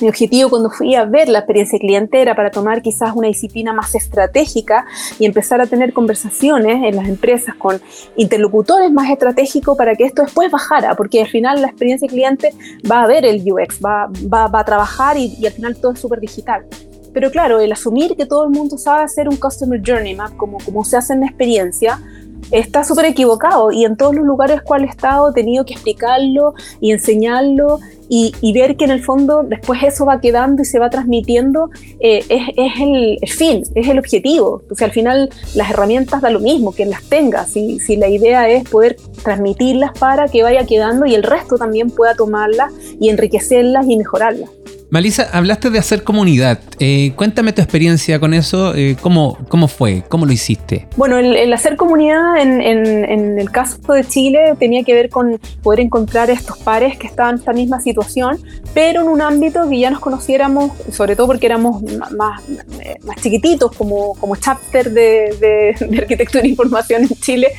mi 0.00 0.08
objetivo 0.08 0.50
cuando 0.50 0.70
fui 0.70 0.94
a 0.94 1.04
ver 1.04 1.28
la 1.28 1.40
experiencia 1.40 1.78
cliente 1.78 2.20
era 2.20 2.34
para 2.34 2.50
tomar 2.50 2.82
quizás 2.82 3.14
una 3.14 3.28
disciplina 3.28 3.72
más 3.72 3.94
estratégica 3.94 4.86
y 5.18 5.26
empezar 5.26 5.60
a 5.60 5.66
tener 5.66 5.92
conversaciones 5.92 6.82
en 6.84 6.96
las 6.96 7.08
empresas 7.08 7.54
con 7.54 7.80
interlocutores 8.16 8.90
más 8.92 9.10
estratégicos 9.10 9.76
para 9.76 9.94
que 9.94 10.04
esto 10.04 10.22
después 10.22 10.50
bajara, 10.50 10.94
porque 10.94 11.20
al 11.20 11.28
final 11.28 11.60
la 11.60 11.68
experiencia 11.68 12.08
cliente 12.08 12.52
va 12.90 13.02
a 13.02 13.06
ver 13.06 13.24
el 13.24 13.42
UX, 13.44 13.80
va, 13.84 14.08
va, 14.32 14.46
va 14.48 14.60
a 14.60 14.64
trabajar 14.64 15.16
y, 15.16 15.34
y 15.38 15.46
al 15.46 15.52
final 15.52 15.76
todo 15.76 15.92
es 15.92 16.00
súper 16.00 16.20
digital. 16.20 16.64
Pero 17.12 17.30
claro, 17.30 17.60
el 17.60 17.72
asumir 17.72 18.14
que 18.16 18.26
todo 18.26 18.44
el 18.44 18.50
mundo 18.50 18.78
sabe 18.78 19.02
hacer 19.02 19.28
un 19.28 19.36
Customer 19.36 19.80
Journey 19.84 20.14
Map 20.14 20.36
como, 20.36 20.58
como 20.58 20.84
se 20.84 20.96
hace 20.96 21.14
en 21.14 21.20
la 21.20 21.26
experiencia, 21.26 22.00
está 22.50 22.84
súper 22.84 23.06
equivocado 23.06 23.70
y 23.72 23.84
en 23.84 23.96
todos 23.96 24.14
los 24.14 24.24
lugares 24.24 24.62
cual 24.62 24.84
he 24.84 24.88
estado 24.88 25.30
he 25.30 25.32
tenido 25.32 25.64
que 25.64 25.74
explicarlo 25.74 26.54
y 26.80 26.92
enseñarlo 26.92 27.80
y, 28.12 28.52
ver 28.52 28.76
que 28.76 28.84
en 28.84 28.90
el 28.90 29.04
fondo 29.04 29.44
después 29.44 29.80
eso 29.84 30.04
va 30.04 30.20
quedando 30.20 30.62
y 30.62 30.64
se 30.64 30.80
va 30.80 30.90
transmitiendo 30.90 31.70
eh, 32.00 32.24
es, 32.28 32.72
el, 32.80 33.18
fin, 33.28 33.62
es 33.76 33.88
el 33.88 34.00
objetivo. 34.00 34.62
O 34.68 34.84
al 34.84 34.90
final 34.90 35.30
las 35.54 35.70
herramientas 35.70 36.20
da 36.20 36.28
lo 36.30 36.40
mismo, 36.40 36.72
que 36.72 36.86
las 36.86 37.04
tengas, 37.04 37.50
si, 37.52 37.78
si 37.78 37.96
la 37.96 38.08
idea 38.08 38.50
es 38.50 38.68
poder 38.68 38.96
transmitirlas 39.22 39.92
para 39.96 40.26
que 40.26 40.42
vaya 40.42 40.66
quedando 40.66 41.06
y 41.06 41.14
el 41.14 41.22
resto 41.22 41.56
también 41.56 41.90
pueda 41.90 42.16
tomarlas 42.16 42.72
y 43.00 43.10
enriquecerlas 43.10 43.86
y 43.86 43.96
mejorarlas. 43.96 44.50
Malisa, 44.90 45.28
hablaste 45.32 45.70
de 45.70 45.78
hacer 45.78 46.02
comunidad. 46.02 46.58
Eh, 46.80 47.12
cuéntame 47.14 47.52
tu 47.52 47.62
experiencia 47.62 48.18
con 48.18 48.34
eso. 48.34 48.74
Eh, 48.74 48.96
¿cómo, 49.00 49.38
¿Cómo 49.48 49.68
fue? 49.68 50.02
¿Cómo 50.08 50.26
lo 50.26 50.32
hiciste? 50.32 50.88
Bueno, 50.96 51.16
el, 51.16 51.52
hacer 51.52 51.76
comunidad 51.76 52.38
en, 52.38 52.60
en, 52.60 53.38
el 53.38 53.50
caso 53.52 53.78
de 53.92 54.04
Chile 54.04 54.54
tenía 54.58 54.82
que 54.82 54.92
ver 54.92 55.08
con 55.08 55.38
poder 55.62 55.78
encontrar 55.78 56.28
estos 56.28 56.58
pares 56.58 56.98
que 56.98 57.06
estaban 57.06 57.34
en 57.34 57.38
esta 57.38 57.52
misma 57.52 57.80
situación, 57.80 58.40
pero 58.74 59.02
en 59.02 59.08
un 59.08 59.22
ámbito 59.22 59.68
que 59.68 59.78
ya 59.78 59.90
nos 59.90 60.00
conociéramos, 60.00 60.72
sobre 60.90 61.14
todo 61.14 61.28
porque 61.28 61.46
éramos 61.46 61.82
más, 62.16 62.42
más 63.04 63.16
chiquititos 63.22 63.70
como, 63.76 64.14
como 64.14 64.34
chapter 64.34 64.90
de, 64.90 65.74
de, 65.78 65.98
arquitectura 65.98 66.42
e 66.42 66.48
información 66.48 67.02
en 67.02 67.08
Chile, 67.20 67.52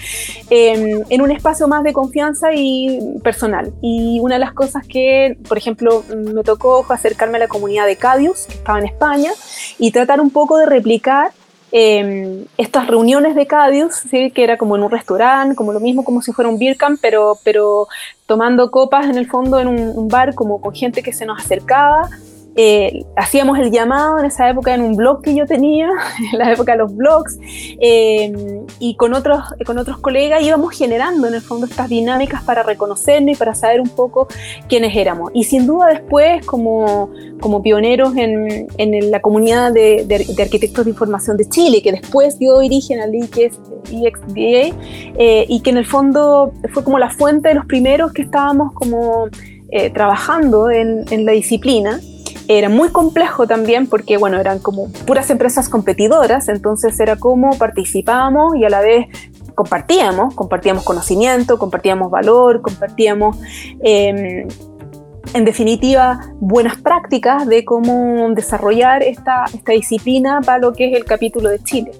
em, 0.50 1.02
en 1.08 1.22
un 1.22 1.32
espacio 1.32 1.66
más 1.70 1.84
de 1.84 1.94
confianza 1.94 2.50
y 2.54 3.00
personal. 3.24 3.72
Y 3.82 4.20
una 4.20 4.36
de 4.36 4.40
las 4.40 4.54
cosas 4.54 4.86
que, 4.86 5.38
por 5.48 5.58
ejemplo, 5.58 6.04
me 6.14 6.44
tocó 6.44 6.84
acercarme 7.22 7.38
a 7.38 7.40
la 7.40 7.48
comunidad 7.48 7.86
de 7.86 7.98
Cadius, 7.98 8.46
que 8.48 8.56
estaba 8.56 8.80
en 8.80 8.86
España, 8.86 9.32
y 9.78 9.92
tratar 9.92 10.22
un 10.22 10.32
poco 10.32 10.58
de 10.58 10.66
replicar 10.66 11.32
Em, 11.74 12.48
estas 12.58 12.88
reuniones 12.88 13.34
de 13.34 13.48
Cadius, 13.48 13.96
¿sí? 13.96 14.32
que 14.32 14.44
era 14.44 14.58
como 14.58 14.76
en 14.76 14.84
un 14.84 14.92
restaurante, 14.92 15.56
como 15.56 15.72
lo 15.72 15.80
mismo 15.80 16.04
como 16.04 16.22
si 16.22 16.34
fuera 16.34 16.50
un 16.50 16.60
beer 16.60 16.76
camp, 16.76 17.00
pero, 17.02 17.40
pero 17.46 17.88
tomando 18.26 18.70
copas 18.70 19.06
en 19.06 19.18
el 19.18 19.30
fondo 19.30 19.58
en 19.58 19.70
un 19.70 20.10
bar, 20.10 20.36
como 20.36 20.60
con 20.60 20.76
gente 20.76 21.02
que 21.02 21.14
se 21.14 21.26
nos 21.26 21.40
acercaba 21.40 22.10
eh, 22.56 23.06
hacíamos 23.16 23.58
el 23.60 23.72
llamado 23.72 24.20
en 24.20 24.26
esa 24.26 24.50
época 24.50 24.76
en 24.76 24.82
un 24.82 24.98
blog 24.98 25.22
que 25.22 25.34
yo 25.34 25.46
tenía, 25.46 25.90
en 26.34 26.40
la 26.40 26.52
época 26.52 26.74
de 26.74 26.80
los 26.80 26.94
blogs, 26.96 27.38
eh, 27.80 28.34
y 28.80 28.96
con 28.96 29.14
otros, 29.14 29.40
con 29.66 29.78
otros 29.78 30.00
colegas 30.00 30.44
íbamos 30.44 30.78
generando 30.78 31.28
en 31.28 31.36
el 31.36 31.42
fondo 31.42 31.66
estas 31.66 31.88
dinámicas 31.88 32.44
para 32.44 32.64
reconocernos 32.64 33.36
y 33.36 33.38
para 33.38 33.56
saber 33.56 33.80
un 33.80 33.90
poco 33.90 34.28
quiénes 34.68 34.96
éramos. 34.96 35.32
Y 35.34 35.46
sin 35.46 35.66
duda 35.66 35.88
después, 35.88 36.46
como, 36.46 37.10
como 37.40 37.62
pioneros 37.64 38.16
en, 38.18 38.68
en 38.78 39.12
la 39.12 39.22
comunidad 39.22 39.72
de, 39.72 40.04
de, 40.06 40.44
arquitectos 40.44 40.86
de 40.86 40.92
información 40.92 41.38
de 41.38 41.48
Chile, 41.48 41.82
que 41.82 41.92
después 41.94 42.38
dio 42.38 42.56
origen 42.56 43.00
al 43.00 43.16
IXDA, 43.16 43.52
eh, 44.36 45.46
y 45.48 45.62
que 45.62 45.70
en 45.70 45.78
el 45.78 45.86
fondo 45.86 46.52
fue 46.74 46.84
como 46.84 47.00
la 47.00 47.10
fuente 47.10 47.50
de 47.50 47.56
los 47.56 47.66
primeros 47.66 48.12
que 48.12 48.24
estábamos 48.24 48.74
como 48.74 49.30
trabajando 49.94 50.70
en, 50.70 51.06
en 51.12 51.26
la 51.26 51.32
disciplina. 51.32 52.02
Era 52.58 52.68
muy 52.68 52.90
complejo 52.90 53.48
también 53.48 53.88
porque, 53.88 54.18
bueno, 54.18 54.38
eran 54.38 54.60
como 54.60 54.92
puras 55.06 55.30
empresas 55.30 55.70
competidoras, 55.70 56.50
entonces 56.50 57.00
era 57.00 57.16
como 57.16 57.58
participábamos 57.58 58.58
y 58.58 58.66
a 58.66 58.70
la 58.70 58.82
vez 58.82 59.08
compartíamos, 59.56 60.36
compartíamos 60.36 60.84
conocimiento, 60.84 61.58
compartíamos 61.58 62.12
valor, 62.12 62.62
compartíamos, 62.62 63.38
em, 63.82 64.50
en 65.34 65.46
definitiva, 65.46 66.20
buenas 66.42 66.76
prácticas 66.76 67.48
de 67.48 67.64
cómo 67.64 68.30
desarrollar 68.32 69.02
esta, 69.02 69.46
esta 69.54 69.72
disciplina 69.72 70.42
para 70.46 70.60
lo 70.60 70.74
que 70.74 70.92
es 70.92 70.98
el 70.98 71.06
capítulo 71.06 71.48
de 71.48 71.64
Chile. 71.64 71.92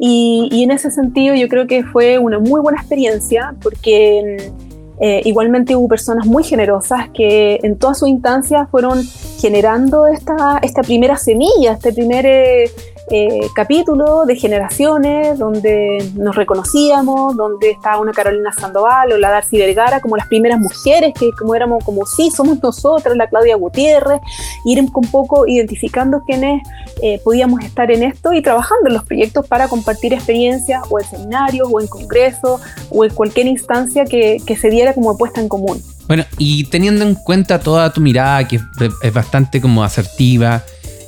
Y, 0.00 0.48
y 0.50 0.64
en 0.64 0.72
ese 0.72 0.90
sentido 0.90 1.36
yo 1.36 1.46
creo 1.46 1.68
que 1.68 1.84
fue 1.84 2.18
una 2.18 2.40
muy 2.40 2.60
buena 2.60 2.80
experiencia 2.80 3.54
porque 3.62 4.52
eh, 5.00 5.20
igualmente 5.24 5.74
hubo 5.74 5.88
personas 5.88 6.26
muy 6.26 6.44
generosas 6.44 7.08
que 7.12 7.58
en 7.62 7.78
todas 7.78 7.98
sus 7.98 8.08
instancias 8.08 8.68
fueron 8.70 9.02
generando 9.38 10.06
esta, 10.06 10.58
esta 10.62 10.82
primera 10.82 11.16
semilla, 11.16 11.72
este 11.72 11.92
primer 11.92 12.26
eh, 12.26 12.70
eh, 13.10 13.40
capítulo 13.54 14.24
de 14.26 14.36
generaciones 14.36 15.38
donde 15.38 16.08
nos 16.14 16.36
reconocíamos, 16.36 17.36
donde 17.36 17.70
estaba 17.70 17.98
una 17.98 18.12
Carolina 18.12 18.52
Sandoval 18.52 19.12
o 19.12 19.18
la 19.18 19.30
Darcy 19.30 19.58
Vergara 19.58 20.00
como 20.00 20.16
las 20.16 20.28
primeras 20.28 20.60
mujeres 20.60 21.12
que 21.18 21.30
como 21.32 21.54
éramos 21.54 21.82
como 21.84 22.06
sí, 22.06 22.30
somos 22.30 22.62
nosotras, 22.62 23.16
la 23.16 23.26
Claudia 23.26 23.56
Gutiérrez, 23.56 24.20
ir 24.64 24.80
un 24.80 25.10
poco 25.10 25.46
identificando 25.46 26.22
quiénes 26.24 26.62
eh, 27.02 27.20
podíamos 27.24 27.62
estar 27.64 27.90
en 27.90 28.04
esto 28.04 28.32
y 28.32 28.40
trabajando 28.40 28.88
en 28.88 28.94
los 28.94 29.04
proyectos 29.04 29.46
para 29.46 29.68
compartir 29.68 30.12
experiencias 30.12 30.82
o 30.88 31.00
en 31.00 31.04
seminarios 31.04 31.68
o 31.70 31.80
en 31.80 31.88
congresos 31.88 32.60
o 32.90 33.04
en 33.04 33.12
cualquier 33.12 33.46
instancia 33.46 34.04
que, 34.04 34.38
que 34.46 34.56
se 34.56 34.70
diera 34.70 34.94
como 34.94 35.16
puesta 35.18 35.40
en 35.40 35.48
común. 35.48 35.82
Bueno, 36.06 36.24
y 36.38 36.64
teniendo 36.64 37.04
en 37.04 37.14
cuenta 37.14 37.58
toda 37.58 37.92
tu 37.92 38.00
mirada, 38.00 38.46
que 38.46 38.60
es 39.02 39.12
bastante 39.12 39.60
como 39.60 39.82
asertiva, 39.82 40.62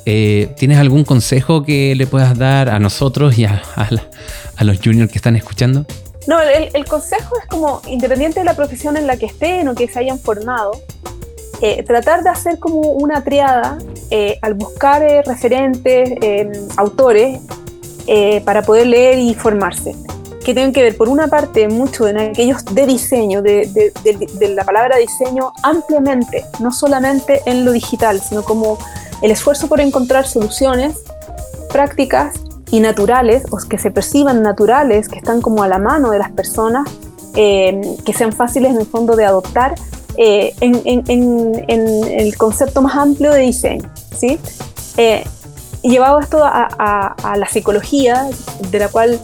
eh, 0.05 0.53
¿Tienes 0.55 0.77
algún 0.77 1.03
consejo 1.03 1.63
que 1.63 1.95
le 1.95 2.05
puedas 2.05 2.37
dar 2.37 2.69
a 2.69 2.79
nosotros 2.79 3.37
y 3.39 3.45
a, 3.45 3.61
los 4.61 4.79
juniors 4.83 5.11
que 5.11 5.17
están 5.17 5.35
escuchando? 5.35 5.85
No, 6.27 6.39
el, 6.41 6.85
consejo 6.85 7.35
es 7.41 7.47
como, 7.47 7.81
independiente 7.87 8.39
de 8.39 8.45
la 8.45 8.55
profesión 8.55 8.97
en 8.97 9.07
la 9.07 9.17
que 9.17 9.25
estén 9.25 9.67
o 9.67 9.75
que 9.75 9.87
se 9.87 9.99
hayan 9.99 10.19
formado, 10.19 10.79
eh, 11.61 11.83
tratar 11.83 12.23
de 12.23 12.29
hacer 12.29 12.59
como 12.59 12.79
una 12.81 13.23
triada 13.23 13.77
eh, 14.11 14.37
al 14.41 14.53
buscar 14.53 15.01
referentes, 15.25 16.09
autores, 16.77 17.39
para 18.43 18.61
poder 18.61 18.87
leer 18.87 19.17
y 19.17 19.33
formarse. 19.33 19.95
Que 20.43 20.53
tienen 20.53 20.73
que 20.73 20.83
ver, 20.83 20.95
por 20.95 21.09
una 21.09 21.27
parte, 21.27 21.67
mucho 21.67 22.07
en 22.07 22.19
aquellos 22.19 22.63
de 22.65 22.85
diseño, 22.85 23.41
de, 23.41 23.65
de 23.65 24.49
la 24.49 24.63
palabra 24.63 24.97
diseño 24.97 25.51
ampliamente, 25.63 26.45
no 26.59 26.71
solamente 26.71 27.41
en 27.47 27.65
lo 27.65 27.71
digital, 27.71 28.21
sino 28.21 28.43
como 28.43 28.77
el 29.21 29.31
esfuerzo 29.31 29.67
por 29.67 29.81
encontrar 29.81 30.27
soluciones 30.27 30.97
prácticas 31.69 32.35
y 32.71 32.79
naturales, 32.79 33.43
o 33.51 33.57
que 33.69 33.77
se 33.77 33.91
perciban 33.91 34.41
naturales, 34.41 35.07
que 35.07 35.17
están 35.17 35.41
como 35.41 35.63
a 35.63 35.67
la 35.67 35.77
mano 35.77 36.11
de 36.11 36.19
las 36.19 36.31
personas, 36.31 36.87
eh, 37.35 37.81
que 38.05 38.13
sean 38.13 38.31
fáciles 38.31 38.71
en 38.71 38.79
el 38.79 38.85
fondo 38.85 39.15
de 39.15 39.25
adoptar 39.25 39.75
eh, 40.17 40.53
en, 40.61 41.63
el 41.67 42.37
concepto 42.37 42.81
más 42.81 42.95
amplio 42.95 43.31
de 43.31 43.41
diseño. 43.41 43.91
¿sí? 44.17 44.39
Eh, 44.97 45.23
llevado 45.83 46.19
esto 46.19 46.39
a, 46.43 47.35
la 47.37 47.47
psicología, 47.47 48.27
de 48.71 48.79
la 48.79 48.87
cual 48.87 49.19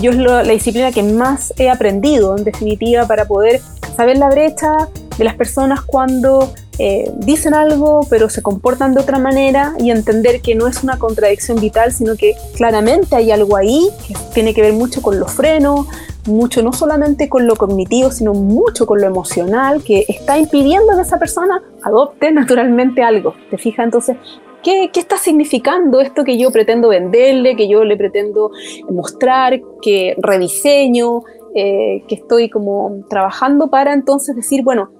yo 0.00 0.10
es 0.10 0.16
la 0.16 0.42
disciplina 0.42 0.90
que 0.90 1.02
más 1.02 1.54
he 1.56 1.70
aprendido, 1.70 2.36
en 2.36 2.44
definitiva, 2.44 3.06
para 3.06 3.26
poder 3.26 3.60
saber 3.96 4.18
la 4.18 4.28
brecha 4.28 4.88
de 5.16 5.24
las 5.24 5.34
personas 5.34 5.82
cuando 5.82 6.52
eh, 6.78 7.10
dicen 7.18 7.54
algo 7.54 8.06
pero 8.10 8.28
se 8.28 8.42
comportan 8.42 8.94
de 8.94 9.00
otra 9.00 9.18
manera 9.18 9.74
y 9.78 9.90
entender 9.90 10.40
que 10.40 10.54
no 10.54 10.66
es 10.66 10.82
una 10.82 10.98
contradicción 10.98 11.60
vital, 11.60 11.92
sino 11.92 12.16
que 12.16 12.34
claramente 12.56 13.16
hay 13.16 13.30
algo 13.30 13.56
ahí 13.56 13.88
que 14.06 14.14
tiene 14.32 14.54
que 14.54 14.62
ver 14.62 14.72
mucho 14.72 15.02
con 15.02 15.20
los 15.20 15.32
frenos, 15.32 15.86
mucho 16.26 16.62
no 16.62 16.72
solamente 16.72 17.28
con 17.28 17.46
lo 17.46 17.56
cognitivo, 17.56 18.10
sino 18.10 18.32
mucho 18.34 18.86
con 18.86 19.00
lo 19.00 19.06
emocional, 19.06 19.82
que 19.82 20.04
está 20.08 20.38
impidiendo 20.38 20.94
que 20.96 21.02
esa 21.02 21.18
persona 21.18 21.62
adopte 21.82 22.32
naturalmente 22.32 23.02
algo. 23.02 23.34
¿Te 23.50 23.58
fijas? 23.58 23.84
Entonces, 23.84 24.16
¿qué, 24.62 24.90
qué 24.92 25.00
está 25.00 25.16
significando 25.18 26.00
esto 26.00 26.24
que 26.24 26.38
yo 26.38 26.50
pretendo 26.50 26.88
venderle, 26.88 27.56
que 27.56 27.68
yo 27.68 27.84
le 27.84 27.96
pretendo 27.96 28.50
mostrar, 28.88 29.60
que 29.82 30.16
rediseño, 30.18 31.22
eh, 31.54 32.02
que 32.08 32.16
estoy 32.16 32.50
como 32.50 33.04
trabajando 33.08 33.70
para 33.70 33.92
entonces 33.92 34.34
decir, 34.34 34.64
bueno, 34.64 34.90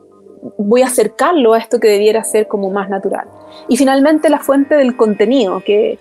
voy 0.58 0.82
a 0.82 0.86
acercarlo 0.86 1.54
a 1.54 1.58
esto 1.58 1.80
que 1.80 1.88
debiera 1.88 2.22
ser 2.24 2.48
como 2.48 2.70
más 2.70 2.88
natural. 2.88 3.28
Y 3.68 3.76
finalmente 3.76 4.28
la 4.28 4.40
fuente 4.40 4.74
del 4.74 4.96
contenido, 4.96 5.62
que, 5.64 5.98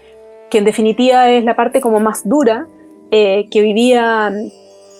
que 0.50 0.58
en 0.58 0.66
definitiva 0.66 1.30
es 1.30 1.44
la 1.44 1.56
parte 1.56 1.82
como 1.82 2.00
más 2.00 2.28
dura, 2.28 2.68
eh, 3.12 3.48
que 3.52 3.62
vivía 3.62 4.32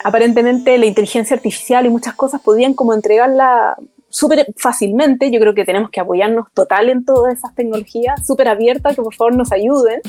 aparentemente 0.04 0.78
la 0.78 0.86
inteligencia 0.86 1.36
artificial 1.36 1.86
y 1.86 1.90
muchas 1.90 2.14
cosas 2.14 2.42
podían 2.42 2.74
como 2.74 2.94
entregarla 2.94 3.76
súper 4.10 4.48
fácilmente. 4.58 5.32
Yo 5.32 5.40
creo 5.40 5.54
que 5.54 5.66
tenemos 5.66 5.90
que 5.90 6.00
apoyarnos 6.00 6.48
total 6.54 6.90
en 6.90 7.04
todas 7.04 7.34
esas 7.34 7.56
tecnologías, 7.56 8.26
súper 8.26 8.48
abiertas, 8.48 8.96
que 8.96 9.02
por 9.02 9.16
favor 9.16 9.36
nos 9.36 9.52
ayuden, 9.52 10.02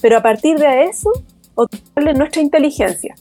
pero 0.00 0.18
a 0.18 0.22
partir 0.22 0.58
de 0.58 0.84
eso, 0.84 1.10
otorgarle 1.54 2.14
nuestra 2.14 2.40
inteligencia. 2.40 3.14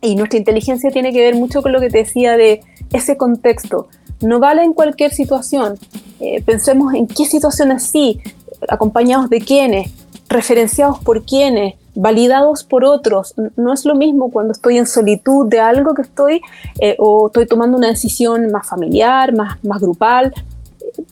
Y 0.00 0.16
nuestra 0.16 0.38
inteligencia 0.38 0.90
tiene 0.90 1.12
que 1.12 1.20
ver 1.20 1.34
mucho 1.34 1.62
con 1.62 1.72
lo 1.72 1.80
que 1.80 1.88
te 1.88 1.98
decía 1.98 2.36
de 2.36 2.60
ese 2.92 3.16
contexto, 3.16 3.88
no 4.20 4.38
vale 4.40 4.62
en 4.62 4.72
cualquier 4.72 5.12
situación. 5.12 5.78
Eh, 6.20 6.42
pensemos 6.42 6.94
en 6.94 7.06
qué 7.06 7.24
situaciones 7.24 7.82
sí, 7.82 8.20
acompañados 8.68 9.28
de 9.28 9.40
quiénes, 9.40 9.92
referenciados 10.28 10.98
por 11.00 11.24
quiénes, 11.24 11.74
validados 11.94 12.64
por 12.64 12.84
otros. 12.84 13.34
No 13.56 13.72
es 13.72 13.84
lo 13.84 13.94
mismo 13.94 14.30
cuando 14.30 14.52
estoy 14.52 14.78
en 14.78 14.86
solitud 14.86 15.46
de 15.46 15.60
algo 15.60 15.94
que 15.94 16.02
estoy 16.02 16.40
eh, 16.80 16.96
o 16.98 17.26
estoy 17.28 17.46
tomando 17.46 17.76
una 17.76 17.88
decisión 17.88 18.50
más 18.50 18.68
familiar, 18.68 19.34
más, 19.34 19.62
más 19.64 19.80
grupal. 19.80 20.32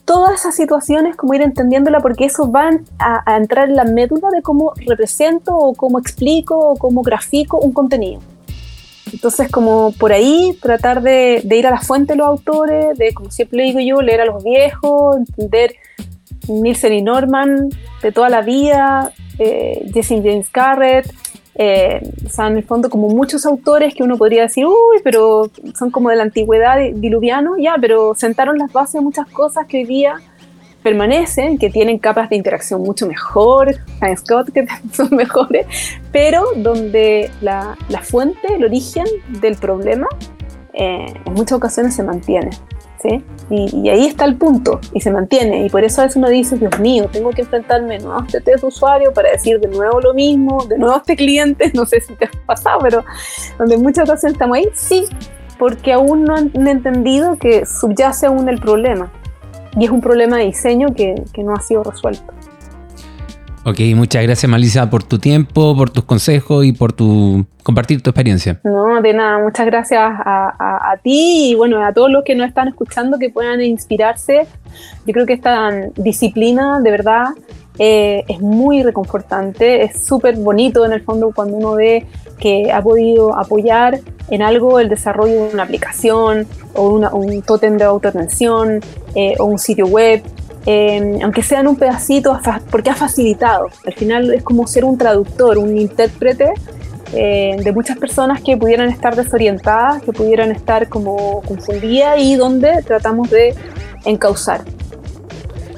Todas 0.05 0.39
esas 0.39 0.55
situaciones, 0.55 1.15
como 1.15 1.33
ir 1.33 1.41
entendiéndola, 1.41 1.99
porque 1.99 2.25
eso 2.25 2.49
va 2.51 2.69
a, 2.99 3.31
a 3.31 3.37
entrar 3.37 3.69
en 3.69 3.75
la 3.75 3.85
médula 3.85 4.29
de 4.29 4.41
cómo 4.41 4.73
represento 4.75 5.55
o 5.55 5.73
cómo 5.73 5.99
explico 5.99 6.57
o 6.57 6.75
cómo 6.75 7.01
grafico 7.01 7.57
un 7.57 7.73
contenido. 7.73 8.21
Entonces, 9.13 9.49
como 9.49 9.93
por 9.93 10.11
ahí, 10.11 10.57
tratar 10.61 11.01
de, 11.01 11.43
ir 11.49 11.67
a 11.67 11.71
la 11.71 11.81
fuente 11.81 12.13
de 12.13 12.17
los 12.17 12.27
autores, 12.27 12.97
de, 12.97 13.13
como 13.13 13.31
siempre 13.31 13.63
digo 13.63 13.79
yo, 13.79 14.01
leer 14.01 14.21
a 14.21 14.25
los 14.25 14.43
viejos, 14.43 15.17
entender 15.17 15.75
Nielsen 16.47 16.93
y 16.93 17.01
Norman 17.01 17.69
de 18.01 18.11
toda 18.11 18.29
la 18.29 18.41
vida, 18.41 19.11
eh, 19.39 19.85
Jesse 19.93 20.21
James 20.23 20.51
Garrett, 20.51 21.13
eh, 21.55 22.01
o 22.25 22.29
sea, 22.29 22.47
en 22.47 22.57
el 22.57 22.63
fondo 22.63 22.89
como 22.89 23.09
muchos 23.09 23.45
autores 23.45 23.93
que 23.93 24.01
uno 24.01 24.17
podría 24.17 24.43
decir, 24.43 24.65
uy, 24.65 24.99
pero 25.03 25.51
son 25.77 25.91
como 25.91 26.09
de 26.09 26.15
la 26.15 26.23
antigüedad 26.23 26.77
diluviano, 26.95 27.55
ya, 27.57 27.75
pero 27.79 28.15
sentaron 28.15 28.57
las 28.57 28.73
bases 28.73 28.93
de 28.93 29.01
muchas 29.01 29.27
cosas 29.27 29.67
que 29.67 29.77
hoy 29.77 29.85
día 29.85 30.15
permanecen, 30.83 31.57
que 31.57 31.69
tienen 31.69 31.97
capas 31.97 32.29
de 32.29 32.35
interacción 32.35 32.81
mucho 32.81 33.07
mejor, 33.07 33.75
Scott, 34.15 34.51
que 34.51 34.65
son 34.91 35.09
mejores, 35.11 35.65
pero 36.11 36.45
donde 36.57 37.31
la, 37.41 37.77
la 37.89 38.01
fuente, 38.01 38.55
el 38.55 38.65
origen 38.65 39.05
del 39.41 39.55
problema, 39.55 40.07
eh, 40.73 41.13
en 41.25 41.33
muchas 41.33 41.57
ocasiones 41.57 41.95
se 41.95 42.03
mantiene. 42.03 42.51
Y, 43.49 43.89
ahí 43.89 44.05
está 44.05 44.25
el 44.25 44.35
punto, 44.35 44.79
y 44.93 45.01
se 45.01 45.11
mantiene. 45.11 45.65
Y 45.65 45.69
por 45.69 45.83
eso 45.83 46.01
a 46.01 46.05
veces 46.05 46.17
uno 46.17 46.29
dice, 46.29 46.57
Dios 46.57 46.79
mío, 46.79 47.09
tengo 47.11 47.31
que 47.31 47.41
enfrentarme 47.41 47.99
nuevo 47.99 48.19
a 48.19 48.25
este 48.25 48.41
test 48.41 48.61
de 48.61 48.67
usuario 48.67 49.13
para 49.13 49.31
decir 49.31 49.59
de 49.59 49.67
nuevo 49.67 49.99
lo 49.99 50.13
mismo, 50.13 50.65
de 50.65 50.77
nuevo 50.77 50.95
a 50.95 50.97
este 50.97 51.15
cliente, 51.15 51.71
no 51.75 51.85
sé 51.85 52.01
si 52.01 52.13
te 52.15 52.25
ha 52.25 52.31
pasado, 52.45 52.79
pero 52.81 53.03
donde 53.57 53.75
en 53.75 53.81
muchas 53.81 54.09
ocasiones 54.09 54.33
estamos 54.33 54.57
ahí, 54.57 54.67
sí, 54.73 55.05
porque 55.59 55.93
aún 55.93 56.23
no 56.23 56.35
han 56.35 56.67
entendido 56.67 57.37
que 57.37 57.65
subyace 57.65 58.27
aún 58.27 58.49
el 58.49 58.59
problema. 58.59 59.11
Y 59.77 59.85
es 59.85 59.91
un 59.91 60.01
problema 60.01 60.37
de 60.37 60.45
diseño 60.45 60.93
que, 60.93 61.15
que 61.33 61.43
no 61.43 61.53
ha 61.53 61.61
sido 61.61 61.83
resuelto. 61.83 62.33
Ok, 63.65 63.79
muchas 63.95 64.23
gracias 64.23 64.49
Malisa 64.49 64.89
por 64.89 65.03
tu 65.03 65.19
tiempo, 65.19 65.73
por 65.77 65.89
tus 65.89 66.03
consejos 66.03 66.65
y 66.65 66.73
por 66.73 66.91
tu 66.91 67.45
compartir 67.63 68.01
tu 68.01 68.09
experiencia. 68.09 68.59
No, 68.65 69.01
de 69.01 69.13
nada, 69.13 69.39
muchas 69.41 69.65
gracias 69.65 70.01
a, 70.01 70.97
ti 71.01 71.51
y 71.51 71.55
bueno, 71.55 71.81
a 71.81 71.93
todos 71.93 72.11
los 72.11 72.25
que 72.25 72.35
nos 72.35 72.49
están 72.49 72.67
escuchando 72.67 73.17
que 73.19 73.29
puedan 73.29 73.61
inspirarse. 73.61 74.47
Yo 75.05 75.13
creo 75.13 75.25
que 75.25 75.31
esta 75.31 75.71
disciplina 75.95 76.81
de 76.81 76.91
verdad 76.91 77.27
eh, 77.79 78.25
es 78.27 78.41
muy 78.41 78.83
reconfortante, 78.83 79.83
es 79.83 80.05
súper 80.05 80.35
bonito 80.35 80.85
en 80.85 80.91
el 80.91 81.01
fondo 81.01 81.31
cuando 81.33 81.55
uno 81.55 81.75
ve 81.75 82.05
que 82.39 82.71
ha 82.71 82.81
podido 82.81 83.37
apoyar 83.37 83.99
en 84.29 84.41
algo 84.41 84.79
el 84.79 84.89
desarrollo 84.89 85.45
de 85.45 85.53
una 85.53 85.63
aplicación 85.63 86.47
o 86.73 86.89
un 86.89 87.41
tótem 87.41 87.77
de 87.77 87.83
autoatención 87.83 88.79
eh, 89.15 89.35
o 89.39 89.45
un 89.45 89.59
sitio 89.59 89.85
web 89.85 90.23
Em, 90.65 91.21
aunque 91.21 91.43
sea 91.43 91.59
en 91.59 91.67
un 91.67 91.75
pedacito, 91.75 92.39
porque 92.71 92.89
ha 92.89 92.95
facilitado. 92.95 93.67
Al 93.85 93.93
final 93.93 94.33
es 94.33 94.43
como 94.43 94.65
ser 94.65 94.85
un 94.85 94.97
traductor, 94.97 95.57
un 95.57 95.77
intérprete 95.77 96.53
eh, 97.13 97.57
de 97.61 97.71
muchas 97.73 97.97
personas 97.97 98.41
que 98.41 98.55
pudieran 98.55 98.89
estar 98.89 99.15
desorientadas, 99.15 100.01
que 100.01 100.13
pudieran 100.13 100.51
estar 100.51 100.87
como 100.87 101.41
confundidas 101.41 102.17
y 102.19 102.35
donde 102.35 102.81
tratamos 102.83 103.29
de 103.29 103.53
encauzar. 104.05 104.61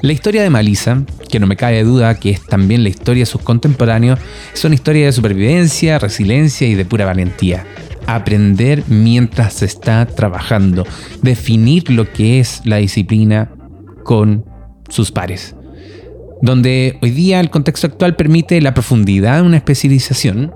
La 0.05 0.13
historia 0.13 0.43
de 0.43 0.51
Malisa, 0.51 1.03
que 1.29 1.39
no 1.39 1.47
me 1.47 1.55
cabe 1.55 1.83
duda 1.83 2.19
que 2.19 2.29
es 2.29 2.45
también 2.45 2.83
la 2.83 2.89
historia 2.89 3.23
de 3.23 3.25
sus 3.25 3.41
contemporáneos, 3.41 4.19
es 4.53 4.63
una 4.63 4.75
historia 4.75 5.07
de 5.07 5.11
supervivencia, 5.11 5.97
resiliencia 5.97 6.67
y 6.67 6.75
de 6.75 6.85
pura 6.85 7.05
valentía. 7.05 7.65
Aprender 8.05 8.83
mientras 8.87 9.53
se 9.53 9.65
está 9.65 10.05
trabajando, 10.05 10.85
definir 11.23 11.89
lo 11.89 12.13
que 12.13 12.39
es 12.39 12.61
la 12.65 12.75
disciplina 12.75 13.49
con 14.03 14.45
sus 14.89 15.11
pares. 15.11 15.55
Donde 16.39 16.99
hoy 17.01 17.09
día 17.09 17.39
el 17.39 17.49
contexto 17.49 17.87
actual 17.87 18.15
permite 18.15 18.61
la 18.61 18.75
profundidad 18.75 19.37
de 19.37 19.41
una 19.41 19.57
especialización, 19.57 20.53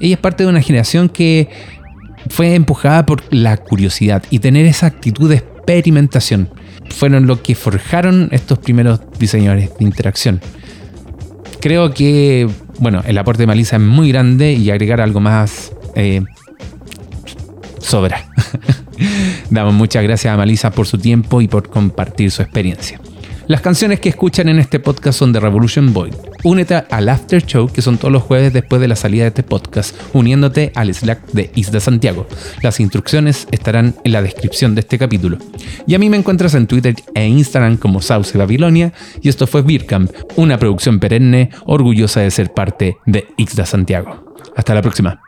ella 0.00 0.14
es 0.14 0.20
parte 0.20 0.44
de 0.44 0.50
una 0.50 0.62
generación 0.62 1.08
que 1.08 1.48
fue 2.28 2.54
empujada 2.54 3.04
por 3.04 3.24
la 3.34 3.56
curiosidad 3.56 4.22
y 4.30 4.38
tener 4.38 4.64
esa 4.64 4.86
actitud 4.86 5.28
de 5.28 5.38
experimentación. 5.38 6.50
Fueron 6.92 7.26
lo 7.26 7.42
que 7.42 7.54
forjaron 7.54 8.28
estos 8.32 8.58
primeros 8.58 9.00
diseñadores 9.18 9.70
de 9.78 9.84
interacción. 9.84 10.40
Creo 11.60 11.92
que, 11.94 12.48
bueno, 12.78 13.02
el 13.06 13.18
aporte 13.18 13.42
de 13.42 13.46
Malisa 13.46 13.76
es 13.76 13.82
muy 13.82 14.10
grande 14.10 14.52
y 14.52 14.70
agregar 14.70 15.00
algo 15.00 15.20
más 15.20 15.72
eh, 15.94 16.22
sobra. 17.78 18.26
Damos 19.50 19.74
muchas 19.74 20.02
gracias 20.02 20.32
a 20.32 20.36
Malisa 20.36 20.70
por 20.70 20.86
su 20.86 20.98
tiempo 20.98 21.40
y 21.40 21.48
por 21.48 21.68
compartir 21.68 22.30
su 22.30 22.42
experiencia. 22.42 23.00
Las 23.48 23.60
canciones 23.60 23.98
que 23.98 24.08
escuchan 24.08 24.48
en 24.48 24.60
este 24.60 24.78
podcast 24.78 25.18
son 25.18 25.32
de 25.32 25.40
Revolution 25.40 25.92
Boy. 25.92 26.10
Únete 26.44 26.74
al 26.74 27.08
After 27.08 27.44
Show, 27.44 27.68
que 27.68 27.82
son 27.82 27.98
todos 27.98 28.12
los 28.12 28.22
jueves 28.22 28.52
después 28.52 28.80
de 28.80 28.86
la 28.88 28.94
salida 28.94 29.24
de 29.24 29.28
este 29.28 29.42
podcast, 29.42 29.96
uniéndote 30.12 30.70
al 30.76 30.94
Slack 30.94 31.32
de 31.32 31.50
Isla 31.56 31.80
Santiago. 31.80 32.26
Las 32.62 32.78
instrucciones 32.78 33.48
estarán 33.50 33.96
en 34.04 34.12
la 34.12 34.22
descripción 34.22 34.74
de 34.74 34.80
este 34.82 34.96
capítulo. 34.96 35.38
Y 35.86 35.94
a 35.94 35.98
mí 35.98 36.08
me 36.08 36.16
encuentras 36.16 36.54
en 36.54 36.68
Twitter 36.68 36.94
e 37.14 37.26
Instagram 37.26 37.78
como 37.78 38.00
Sauce 38.00 38.38
Babilonia, 38.38 38.92
y 39.20 39.28
esto 39.28 39.46
fue 39.46 39.62
Beercamp, 39.62 40.10
una 40.36 40.58
producción 40.58 41.00
perenne 41.00 41.50
orgullosa 41.66 42.20
de 42.20 42.30
ser 42.30 42.52
parte 42.52 42.96
de 43.06 43.26
Isla 43.36 43.66
Santiago. 43.66 44.34
Hasta 44.56 44.74
la 44.74 44.82
próxima. 44.82 45.20